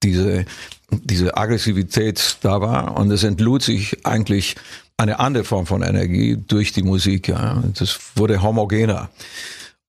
diese, 0.04 0.46
diese 0.92 1.36
Aggressivität 1.36 2.38
da 2.42 2.62
war. 2.62 2.98
Und 2.98 3.10
es 3.10 3.24
entlud 3.24 3.64
sich 3.64 4.06
eigentlich 4.06 4.58
eine 4.98 5.20
andere 5.20 5.44
Form 5.44 5.66
von 5.66 5.82
Energie 5.82 6.38
durch 6.38 6.72
die 6.72 6.84
Musik. 6.84 7.30
Ja. 7.30 7.64
Das 7.74 8.00
wurde 8.16 8.44
homogener. 8.44 9.10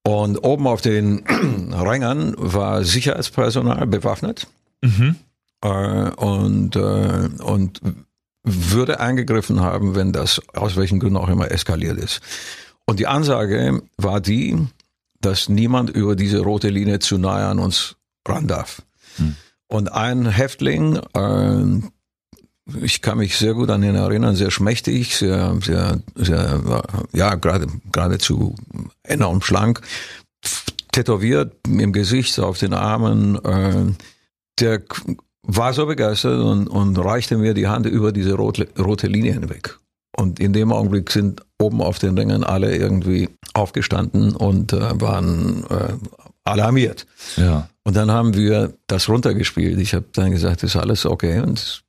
Und 0.03 0.39
oben 0.39 0.67
auf 0.67 0.81
den 0.81 1.25
Rängern 1.73 2.35
war 2.37 2.85
Sicherheitspersonal 2.85 3.87
bewaffnet 3.87 4.47
mhm. 4.83 5.17
äh, 5.63 6.11
und, 6.11 6.77
äh, 6.77 7.29
und 7.43 7.81
würde 8.43 9.01
eingegriffen 9.01 9.61
haben, 9.61 9.95
wenn 9.95 10.13
das 10.13 10.41
aus 10.55 10.77
welchen 10.77 11.01
Gründen 11.01 11.19
auch 11.19 11.29
immer 11.29 11.51
eskaliert 11.51 11.99
ist. 11.99 12.21
Und 12.87 12.99
die 12.99 13.07
Ansage 13.07 13.83
war 13.99 14.21
die, 14.21 14.59
dass 15.21 15.49
niemand 15.49 15.91
über 15.91 16.17
diese 16.17 16.41
rote 16.41 16.71
Linie 16.71 16.99
zu 16.99 17.19
nahe 17.19 17.47
an 17.47 17.59
uns 17.59 17.97
ran 18.27 18.47
darf. 18.47 18.83
Mhm. 19.19 19.37
Und 19.67 19.93
ein 19.93 20.27
Häftling, 20.27 20.97
äh, 20.97 21.89
ich 22.83 23.03
kann 23.03 23.19
mich 23.19 23.37
sehr 23.37 23.55
gut 23.55 23.71
an 23.71 23.83
ihn 23.83 23.95
erinnern, 23.95 24.37
sehr 24.37 24.51
schmächtig, 24.51 25.17
sehr, 25.17 25.57
sehr, 25.63 26.01
sehr, 26.15 26.83
ja, 27.13 27.35
gerade, 27.35 27.67
geradezu 27.93 28.55
enorm 29.03 29.43
schlank, 29.43 29.81
tätowiert 30.93 31.55
im 31.67 31.93
Gesicht, 31.93 32.39
auf 32.39 32.59
den 32.59 32.75
Armen, 32.75 33.37
äh, 33.45 33.93
der 34.59 34.83
war 35.43 35.73
so 35.73 35.87
begeistert 35.87 36.41
und, 36.41 36.69
und 36.69 36.99
reichte 36.99 37.37
mir 37.37 37.55
die 37.55 37.67
Hand 37.67 37.87
über 37.87 38.13
diese 38.13 38.35
rote, 38.35 38.69
rote 38.79 39.07
Linie 39.07 39.33
hinweg. 39.33 39.79
Und 40.17 40.39
in 40.41 40.53
dem 40.53 40.73
Augenblick 40.73 41.11
sind 41.11 41.43
oben 41.59 41.81
auf 41.81 41.99
den 41.99 42.19
Ringen 42.19 42.45
alle 42.45 42.77
irgendwie 42.77 43.31
aufgestanden 43.55 44.35
und 44.35 44.73
äh, 44.73 45.01
waren 45.01 45.65
äh, 45.71 45.95
alarmiert. 46.45 47.07
Ja. 47.37 47.69
Und 47.85 47.97
dann 47.97 48.11
haben 48.11 48.35
wir 48.35 48.75
das 48.87 49.09
runtergespielt. 49.09 49.79
Ich 49.79 49.95
habe 49.95 50.07
dann 50.13 50.33
gesagt, 50.33 50.63
ist 50.63 50.77
alles 50.77 51.07
okay 51.07 51.41
und 51.41 51.83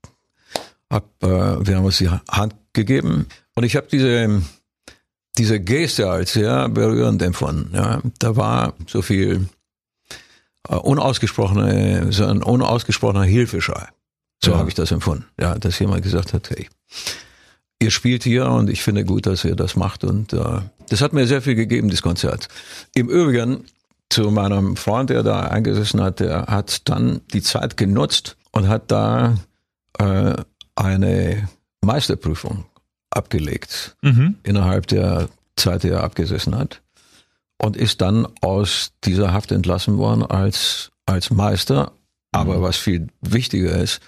hab, 0.92 1.24
äh, 1.24 1.66
wir 1.66 1.78
haben 1.78 1.86
uns 1.86 1.98
die 1.98 2.10
Hand 2.10 2.56
gegeben 2.74 3.26
und 3.56 3.64
ich 3.64 3.76
habe 3.76 3.88
diese 3.92 4.42
diese 5.38 5.60
Geste 5.60 6.10
als 6.10 6.34
sehr 6.34 6.70
berührend 6.70 7.22
empfunden. 7.22 7.74
Ja, 7.74 8.02
da 8.20 8.36
war 8.36 8.74
so 8.88 9.02
viel 9.02 9.48
äh, 10.68 10.76
unausgesprochene, 10.76 12.12
so 12.12 12.26
ein 12.26 12.44
unausgesprochener 12.44 13.24
Hilfeschrei. 13.24 13.88
So 14.44 14.52
ja. 14.52 14.58
habe 14.58 14.70
ich 14.70 14.76
das 14.76 14.92
empfunden. 14.92 15.26
Ja, 15.40 15.58
dass 15.58 15.80
jemand 15.80 16.04
gesagt 16.04 16.34
hat, 16.34 16.50
hey, 16.50 16.68
ihr 17.80 17.92
spielt 17.92 18.24
hier 18.24 18.48
und 18.48 18.70
ich 18.70 18.82
finde 18.84 19.06
gut, 19.06 19.26
dass 19.26 19.46
ihr 19.46 19.56
das 19.56 19.76
macht 19.76 20.04
und 20.04 20.34
äh, 20.34 20.62
das 20.90 21.02
hat 21.02 21.14
mir 21.14 21.26
sehr 21.26 21.42
viel 21.42 21.56
gegeben, 21.56 21.90
das 21.90 22.02
Konzert. 22.02 22.48
Im 22.94 23.08
Übrigen 23.10 23.66
zu 24.10 24.30
meinem 24.30 24.76
Freund, 24.76 25.10
der 25.10 25.24
da 25.24 25.42
eingesessen 25.42 26.02
hat, 26.02 26.20
der 26.20 26.48
hat 26.48 26.90
dann 26.90 27.22
die 27.34 27.42
Zeit 27.42 27.78
genutzt 27.78 28.36
und 28.52 28.68
hat 28.68 28.92
da 28.92 29.38
äh, 30.00 30.36
eine 30.76 31.50
Meisterprüfung 31.82 32.66
abgelegt 33.10 33.96
mhm. 34.02 34.36
innerhalb 34.44 34.88
der 34.88 35.30
Zeit, 35.56 35.84
die 35.84 35.90
er 35.90 36.04
abgesessen 36.04 36.58
hat 36.58 36.82
und 37.62 37.78
ist 37.78 38.02
dann 38.02 38.28
aus 38.42 38.92
dieser 39.04 39.34
Haft 39.34 39.52
entlassen 39.52 39.98
worden 39.98 40.24
als, 40.24 40.92
als 41.06 41.30
Meister. 41.30 41.92
Aber 42.32 42.58
mhm. 42.58 42.62
was 42.62 42.78
viel 42.78 43.08
wichtiger 43.22 43.78
ist, 43.78 44.00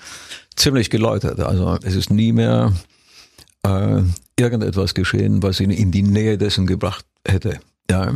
ziemlich 0.55 0.89
geläutert. 0.89 1.39
Also 1.39 1.77
es 1.83 1.95
ist 1.95 2.09
nie 2.09 2.31
mehr 2.31 2.73
äh, 3.63 4.01
irgendetwas 4.39 4.93
geschehen, 4.93 5.43
was 5.43 5.59
ihn 5.59 5.71
in 5.71 5.91
die 5.91 6.03
Nähe 6.03 6.37
dessen 6.37 6.65
gebracht 6.65 7.05
hätte. 7.27 7.59
Ja. 7.89 8.15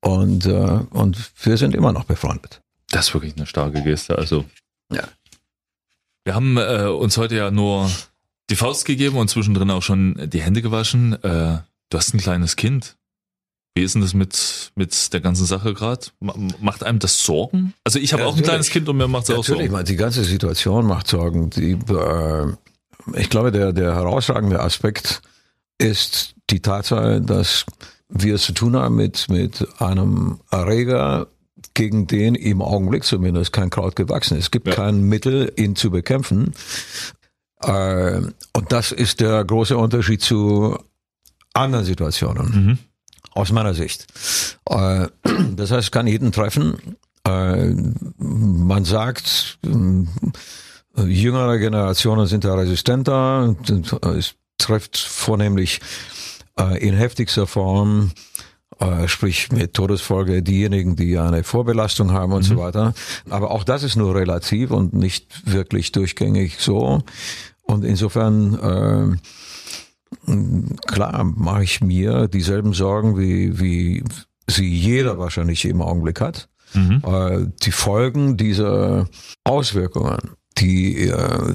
Und, 0.00 0.46
äh, 0.46 0.80
und 0.90 1.30
wir 1.42 1.56
sind 1.56 1.74
immer 1.74 1.92
noch 1.92 2.04
befreundet. 2.04 2.62
Das 2.90 3.08
ist 3.08 3.14
wirklich 3.14 3.36
eine 3.36 3.46
starke 3.46 3.82
Geste. 3.82 4.16
Also 4.16 4.44
ja. 4.92 5.02
Wir 6.24 6.34
haben 6.34 6.56
äh, 6.56 6.86
uns 6.86 7.16
heute 7.16 7.36
ja 7.36 7.50
nur 7.50 7.90
die 8.50 8.56
Faust 8.56 8.84
gegeben 8.84 9.16
und 9.16 9.28
zwischendrin 9.28 9.70
auch 9.70 9.82
schon 9.82 10.28
die 10.30 10.42
Hände 10.42 10.62
gewaschen. 10.62 11.14
Äh, 11.22 11.58
du 11.88 11.98
hast 11.98 12.14
ein 12.14 12.18
kleines 12.18 12.56
Kind. 12.56 12.96
Wie 13.74 13.82
ist 13.82 13.94
denn 13.94 14.02
das 14.02 14.14
mit, 14.14 14.72
mit 14.74 15.12
der 15.12 15.20
ganzen 15.20 15.46
Sache 15.46 15.74
gerade? 15.74 16.06
Macht 16.18 16.82
einem 16.82 16.98
das 16.98 17.24
Sorgen? 17.24 17.72
Also 17.84 18.00
ich 18.00 18.12
habe 18.12 18.24
ja, 18.24 18.28
auch 18.28 18.36
ein 18.36 18.42
kleines 18.42 18.68
Kind 18.68 18.88
und 18.88 18.96
mir 18.96 19.06
macht 19.06 19.24
es 19.24 19.30
auch 19.30 19.44
Sorgen. 19.44 19.70
Natürlich, 19.70 19.86
die 19.86 19.96
ganze 19.96 20.24
Situation 20.24 20.86
macht 20.86 21.06
Sorgen. 21.06 21.50
Die, 21.50 21.72
äh, 21.72 22.46
ich 23.14 23.30
glaube, 23.30 23.52
der, 23.52 23.72
der 23.72 23.94
herausragende 23.94 24.60
Aspekt 24.60 25.22
ist 25.78 26.34
die 26.50 26.60
Tatsache, 26.60 27.20
dass 27.20 27.64
wir 28.08 28.34
es 28.34 28.42
zu 28.42 28.52
tun 28.52 28.76
haben 28.76 28.96
mit, 28.96 29.28
mit 29.28 29.66
einem 29.80 30.40
Erreger, 30.50 31.28
gegen 31.74 32.06
den 32.06 32.34
im 32.34 32.62
Augenblick 32.62 33.04
zumindest 33.04 33.52
kein 33.52 33.70
Kraut 33.70 33.96
gewachsen 33.96 34.36
ist. 34.36 34.44
Es 34.44 34.50
gibt 34.50 34.68
ja. 34.68 34.74
kein 34.74 35.02
Mittel, 35.02 35.52
ihn 35.56 35.76
zu 35.76 35.90
bekämpfen. 35.90 36.54
Äh, 37.62 38.20
und 38.52 38.72
das 38.72 38.92
ist 38.92 39.20
der 39.20 39.44
große 39.44 39.76
Unterschied 39.76 40.22
zu 40.22 40.78
anderen 41.52 41.84
Situationen, 41.84 42.66
mhm. 42.66 42.78
aus 43.32 43.52
meiner 43.52 43.74
Sicht. 43.74 44.06
Äh, 44.68 45.08
das 45.56 45.70
heißt, 45.70 45.84
es 45.84 45.90
kann 45.90 46.06
jeden 46.06 46.32
treffen. 46.32 46.96
Äh, 47.26 47.74
man 48.18 48.84
sagt, 48.84 49.58
jüngere 50.96 51.58
Generationen 51.58 52.26
sind 52.26 52.44
da 52.44 52.54
resistenter. 52.54 53.56
Es 54.16 54.34
trifft 54.58 54.96
vornehmlich 54.96 55.80
in 56.78 56.94
heftigster 56.94 57.46
Form 57.46 58.10
äh, 58.80 59.08
sprich 59.08 59.52
mit 59.52 59.74
Todesfolge 59.74 60.42
diejenigen, 60.42 60.96
die 60.96 61.18
eine 61.18 61.44
Vorbelastung 61.44 62.12
haben 62.12 62.32
und 62.32 62.44
mhm. 62.44 62.54
so 62.54 62.56
weiter. 62.56 62.94
Aber 63.28 63.50
auch 63.50 63.64
das 63.64 63.82
ist 63.82 63.96
nur 63.96 64.14
relativ 64.14 64.70
und 64.70 64.94
nicht 64.94 65.52
wirklich 65.52 65.92
durchgängig 65.92 66.56
so. 66.58 67.02
Und 67.62 67.84
insofern, 67.84 69.18
äh, 70.26 70.32
klar, 70.86 71.24
mache 71.24 71.62
ich 71.62 71.80
mir 71.80 72.26
dieselben 72.26 72.72
Sorgen, 72.72 73.18
wie, 73.18 73.60
wie 73.60 74.02
sie 74.46 74.68
jeder 74.68 75.18
wahrscheinlich 75.18 75.64
im 75.66 75.82
Augenblick 75.82 76.20
hat. 76.20 76.48
Mhm. 76.74 77.02
Äh, 77.04 77.46
die 77.62 77.72
Folgen 77.72 78.36
dieser 78.36 79.08
Auswirkungen, 79.44 80.18
die 80.58 81.08
äh, 81.08 81.54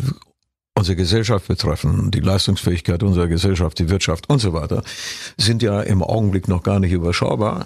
unsere 0.77 0.95
Gesellschaft 0.95 1.47
betreffen, 1.47 2.11
die 2.11 2.19
Leistungsfähigkeit 2.19 3.01
unserer 3.01 3.27
Gesellschaft, 3.27 3.79
die 3.79 3.89
Wirtschaft 3.89 4.29
und 4.29 4.39
so 4.39 4.53
weiter, 4.53 4.83
sind 5.37 5.61
ja 5.63 5.81
im 5.81 6.03
Augenblick 6.03 6.47
noch 6.47 6.63
gar 6.63 6.79
nicht 6.79 6.91
überschaubar. 6.91 7.65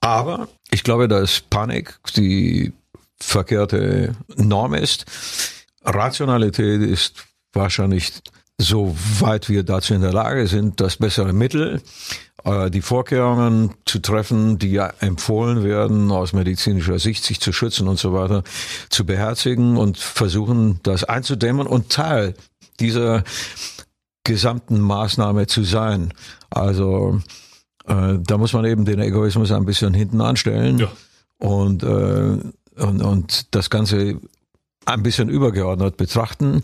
Aber 0.00 0.48
ich 0.70 0.82
glaube, 0.82 1.06
dass 1.06 1.40
Panik 1.40 1.98
die 2.16 2.72
verkehrte 3.18 4.16
Norm 4.36 4.74
ist. 4.74 5.04
Rationalität 5.84 6.80
ist 6.80 7.24
wahrscheinlich, 7.52 8.10
soweit 8.60 9.48
wir 9.48 9.62
dazu 9.62 9.94
in 9.94 10.02
der 10.02 10.12
Lage 10.12 10.46
sind, 10.46 10.80
das 10.80 10.96
bessere 10.96 11.32
Mittel, 11.32 11.80
äh, 12.44 12.70
die 12.70 12.82
Vorkehrungen 12.82 13.74
zu 13.86 14.00
treffen, 14.00 14.58
die 14.58 14.72
ja 14.72 14.92
empfohlen 15.00 15.64
werden, 15.64 16.10
aus 16.12 16.32
medizinischer 16.32 16.98
Sicht 16.98 17.24
sich 17.24 17.40
zu 17.40 17.52
schützen 17.52 17.88
und 17.88 17.98
so 17.98 18.12
weiter, 18.12 18.44
zu 18.90 19.04
beherzigen 19.06 19.76
und 19.76 19.96
versuchen, 19.96 20.80
das 20.82 21.04
einzudämmen 21.04 21.66
und 21.66 21.90
Teil 21.90 22.34
dieser 22.78 23.24
gesamten 24.24 24.80
Maßnahme 24.80 25.46
zu 25.46 25.64
sein. 25.64 26.12
Also 26.50 27.20
äh, 27.86 28.18
da 28.20 28.38
muss 28.38 28.52
man 28.52 28.64
eben 28.66 28.84
den 28.84 29.00
Egoismus 29.00 29.52
ein 29.52 29.64
bisschen 29.64 29.94
hinten 29.94 30.20
anstellen 30.20 30.78
ja. 30.78 30.88
und, 31.38 31.82
äh, 31.82 32.38
und, 32.76 33.02
und 33.02 33.54
das 33.54 33.70
Ganze 33.70 34.20
ein 34.86 35.02
bisschen 35.02 35.28
übergeordnet 35.28 35.96
betrachten, 35.96 36.62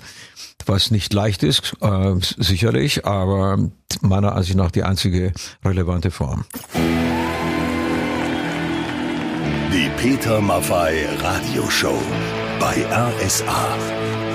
was 0.64 0.90
nicht 0.90 1.12
leicht 1.12 1.42
ist, 1.42 1.76
äh, 1.80 2.14
sicherlich, 2.20 3.06
aber 3.06 3.58
meiner 4.00 4.34
Ansicht 4.34 4.56
nach 4.56 4.70
die 4.70 4.82
einzige 4.82 5.32
relevante 5.64 6.10
Form. 6.10 6.44
Die 9.72 9.90
Peter 9.96 10.40
Maffei 10.40 11.06
Radioshow 11.20 12.00
bei 12.58 12.84
RSA. 12.90 14.25